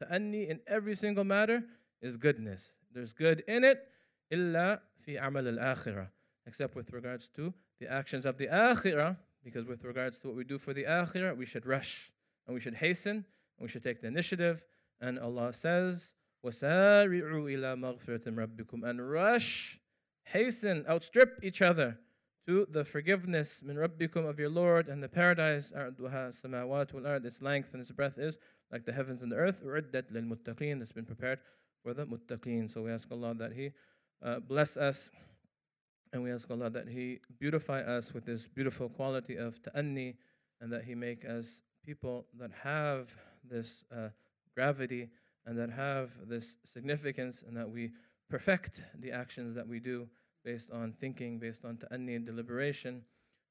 Ta'anni 0.00 0.48
in 0.48 0.60
every 0.66 0.94
single 0.94 1.24
matter 1.24 1.64
is 2.00 2.16
goodness. 2.16 2.74
There's 2.93 3.13
good 3.13 3.43
in 3.47 3.63
it, 3.63 3.87
illa 4.31 4.81
fi 4.97 5.17
amal 5.17 5.47
al-akhirah 5.47 6.07
except 6.49 6.75
with 6.75 6.91
regards 6.91 7.29
to 7.29 7.53
the 7.79 7.89
actions 7.91 8.25
of 8.25 8.37
the 8.37 8.47
akhirah, 8.47 9.15
because 9.43 9.65
with 9.65 9.83
regards 9.85 10.17
to 10.19 10.27
what 10.27 10.35
we 10.35 10.43
do 10.43 10.57
for 10.57 10.73
the 10.73 10.83
akhirah, 10.83 11.37
we 11.37 11.45
should 11.45 11.65
rush 11.65 12.11
and 12.47 12.53
we 12.55 12.59
should 12.59 12.73
hasten 12.73 13.17
and 13.17 13.25
we 13.61 13.67
should 13.67 13.83
take 13.83 14.01
the 14.01 14.07
initiative. 14.07 14.65
And 14.99 15.19
Allah 15.19 15.53
says, 15.53 16.15
وَسَارِعُوا 16.43 17.45
إِلَى 17.55 17.79
مَغْفِرَةٍ 17.79 18.25
رَبِّكُمْ 18.25 18.89
And 18.89 19.11
rush, 19.11 19.79
hasten, 20.23 20.85
outstrip 20.89 21.39
each 21.43 21.61
other 21.61 21.99
to 22.47 22.65
the 22.71 22.83
forgiveness 22.83 23.61
min 23.63 23.75
rabbikum 23.75 24.27
of 24.27 24.39
your 24.39 24.49
Lord 24.49 24.87
and 24.87 25.03
the 25.03 25.07
paradise 25.07 25.71
arduha 25.71 26.29
samawat 26.29 26.93
wal 26.93 27.05
ard 27.05 27.23
its 27.23 27.43
length 27.43 27.73
and 27.73 27.81
its 27.81 27.91
breadth 27.91 28.17
is 28.17 28.39
like 28.71 28.85
the 28.85 28.91
heavens 28.91 29.21
and 29.21 29.31
the 29.31 29.35
earth 29.35 29.61
uiddat 29.63 30.11
lil 30.11 30.23
muttaqin 30.23 30.81
it's 30.81 30.91
been 30.91 31.05
prepared 31.05 31.37
for 31.83 31.93
the 31.93 32.05
muttaqin 32.05 32.71
so 32.71 32.81
we 32.83 32.91
ask 32.91 33.11
Allah 33.11 33.33
that 33.35 33.53
he 33.53 33.71
uh, 34.21 34.39
bless 34.39 34.77
us 34.77 35.11
and 36.11 36.23
we 36.23 36.31
ask 36.31 36.49
Allah 36.49 36.69
that 36.69 36.87
He 36.87 37.19
beautify 37.39 37.81
us 37.81 38.13
with 38.13 38.25
this 38.25 38.47
beautiful 38.47 38.89
quality 38.89 39.35
of 39.35 39.61
ta'anni 39.61 40.15
and 40.61 40.71
that 40.71 40.83
He 40.83 40.95
make 40.95 41.25
us 41.25 41.61
people 41.85 42.25
that 42.39 42.51
have 42.63 43.15
this 43.43 43.85
uh, 43.95 44.09
gravity 44.55 45.09
and 45.45 45.57
that 45.57 45.69
have 45.69 46.17
this 46.27 46.57
significance 46.63 47.43
and 47.47 47.55
that 47.55 47.69
we 47.69 47.91
perfect 48.29 48.85
the 48.99 49.11
actions 49.11 49.53
that 49.53 49.67
we 49.67 49.79
do 49.79 50.07
based 50.43 50.71
on 50.71 50.91
thinking, 50.91 51.37
based 51.37 51.65
on 51.65 51.77
ta'anni 51.77 52.15
and 52.15 52.25
deliberation, 52.25 53.03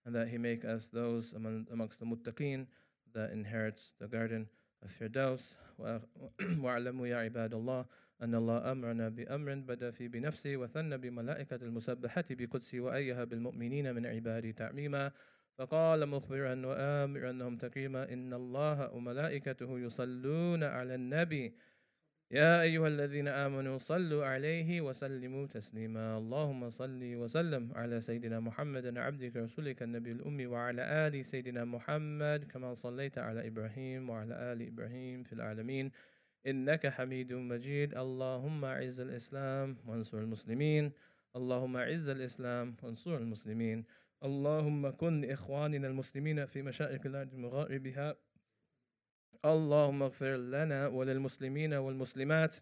and 0.05 0.15
that 0.15 0.29
He 0.29 0.39
make 0.39 0.65
us 0.65 0.91
those 0.91 1.33
among, 1.35 1.67
amongst 1.73 2.01
the 2.01 2.07
muttaqeen 2.07 2.67
that 3.15 3.31
inherits 3.31 3.95
the 4.01 4.09
garden 4.09 4.49
of 4.83 4.91
Firdaus. 4.91 5.55
وَاعْلَمُوا 5.81 7.07
يَا 7.07 7.31
عِبَادَ 7.31 7.51
اللَّهِ 7.51 7.87
أن 8.24 8.36
الله 8.36 8.72
أمرنا 8.72 9.10
بأمر 9.10 9.56
بدأ 9.56 9.92
في 9.92 10.08
بنفسه 10.08 10.58
وثنى 10.58 10.98
بملائكة 10.98 11.56
المسبحة 11.56 12.24
بقدسه 12.30 12.80
وأيها 12.80 13.24
بالمؤمنين 13.24 13.96
من 13.96 14.06
عباده 14.06 14.52
تعميما. 14.52 15.12
فقال 15.58 16.06
مخبرا 16.10 16.66
وآمرا 16.66 17.30
أنهم 17.30 17.58
تكريما 17.58 18.14
إن 18.14 18.34
الله 18.34 18.94
وملائكته 18.94 19.80
يصلون 19.80 20.64
على 20.64 20.96
النبي. 20.96 21.56
يا 22.32 22.62
أيها 22.62 22.88
الذين 22.88 23.28
آمنوا 23.28 23.78
صلوا 23.78 24.26
عليه 24.26 24.82
وسلموا 24.82 25.48
تسليما. 25.48 26.18
اللهم 26.18 26.70
صل 26.70 27.16
وسلم 27.16 27.72
على 27.76 28.02
سيدنا 28.02 28.40
محمد 28.40 28.98
عبدك 28.98 29.36
رسولك 29.36 29.84
النبي 29.84 30.12
الأمي 30.12 30.46
وعلى 30.46 31.08
آل 31.08 31.26
سيدنا 31.26 31.66
محمد 31.66 32.44
كما 32.52 32.74
صليت 32.74 33.18
على 33.18 33.48
إبراهيم 33.48 34.10
وعلى 34.10 34.34
آل 34.54 34.68
إبراهيم 34.68 35.24
في 35.24 35.34
العالمين. 35.34 35.92
إنك 36.48 36.88
حميد 36.88 37.34
مجيد. 37.34 37.98
اللهم 37.98 38.66
أعز 38.66 39.00
الإسلام 39.00 39.78
وانصر 39.86 40.18
المسلمين. 40.18 40.92
اللهم 41.36 41.78
أعز 41.78 42.10
الإسلام 42.10 42.76
وانصر 42.84 43.18
المسلمين. 43.18 43.86
اللهم 44.24 44.90
كن 44.90 45.32
إخواننا 45.32 45.88
المسلمين 45.88 46.46
في 46.46 46.62
مشارق 46.62 47.06
الأرض 47.06 47.36
مغاربها. 47.36 48.16
اللهم 49.46 50.04
اغفر 50.04 50.36
لنا 50.36 50.88
وللمسلمين 50.88 51.74
والمسلمات 51.74 52.56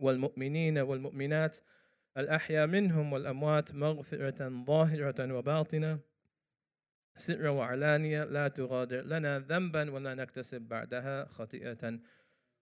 والمؤمنين 0.00 0.78
والمؤمنات 0.78 1.58
الأحياء 2.16 2.66
منهم 2.66 3.12
والأموات 3.12 3.74
مغفرة 3.74 4.64
ظاهرة 4.64 5.34
وباطنة. 5.34 5.98
سر 7.16 7.46
وعلانية 7.48 8.24
لا 8.24 8.48
تغادر 8.48 9.02
لنا 9.02 9.38
ذنبا 9.38 9.90
ولا 9.90 10.14
نكتسب 10.14 10.62
بعدها 10.62 11.24
خطيئة. 11.24 12.00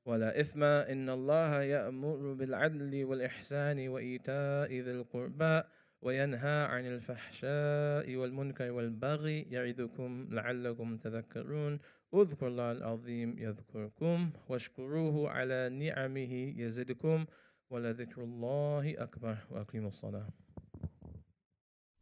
ولا 0.08 0.40
إثم 0.40 0.62
إن 0.62 1.10
الله 1.10 1.62
يأمر 1.62 2.32
بالعدل 2.32 3.04
والإحسان 3.04 3.88
وإيتاء 3.88 4.72
ذي 4.72 4.90
القربى 4.90 5.62
وينهى 6.02 6.64
عن 6.64 6.86
الفحشاء 6.86 8.16
والمنكر 8.16 8.70
والبغي 8.70 9.42
يعظكم 9.42 10.28
لعلكم 10.30 10.96
تذكرون 10.96 11.78
اذكروا 12.14 12.50
الله 12.50 12.72
العظيم 12.72 13.38
يذكركم 13.38 14.30
واشكروه 14.48 15.30
على 15.30 15.68
نعمه 15.68 16.32
يزدكم 16.62 17.26
ولذكر 17.70 18.24
الله 18.24 18.94
أكبر 18.98 19.36
وأقيموا 19.50 19.88
الصلاة 19.88 20.28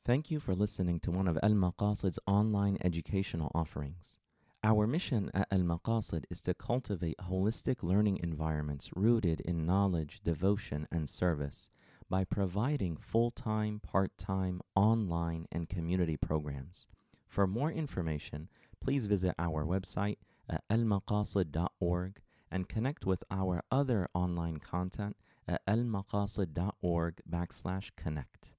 Thank 0.05 0.31
you 0.31 0.39
for 0.39 0.55
listening 0.55 1.01
to 1.01 1.11
one 1.11 1.27
of 1.27 1.37
Al 1.43 1.51
Maqasid's 1.51 2.21
online 2.29 2.79
educational 2.85 3.51
offerings. 3.57 4.21
Our 4.67 4.89
mission 4.89 5.31
at 5.33 5.47
Al 5.53 5.61
Maqasid 5.61 6.25
is 6.29 6.43
to 6.43 6.53
cultivate 6.53 7.19
holistic 7.19 7.85
learning 7.85 8.19
environments 8.21 8.91
rooted 8.97 9.41
in 9.43 9.65
knowledge, 9.65 10.23
devotion, 10.25 10.89
and 10.91 11.09
service 11.09 11.71
by 12.11 12.25
providing 12.25 12.97
full 12.97 13.31
time, 13.31 13.79
part 13.79 14.19
time, 14.19 14.61
online, 14.75 15.47
and 15.53 15.69
community 15.69 16.17
programs. 16.17 16.89
For 17.29 17.47
more 17.47 17.71
information, 17.71 18.49
please 18.81 19.07
visit 19.07 19.37
our 19.39 19.65
website 19.65 20.17
at 20.51 20.69
almaqasid.org 20.69 22.21
and 22.51 22.69
connect 22.69 23.07
with 23.07 23.23
our 23.31 23.63
other 23.71 24.09
online 24.15 24.57
content 24.57 25.15
at 25.47 25.65
almaqasid.org 25.67 27.21
backslash 27.31 27.93
connect. 27.97 28.56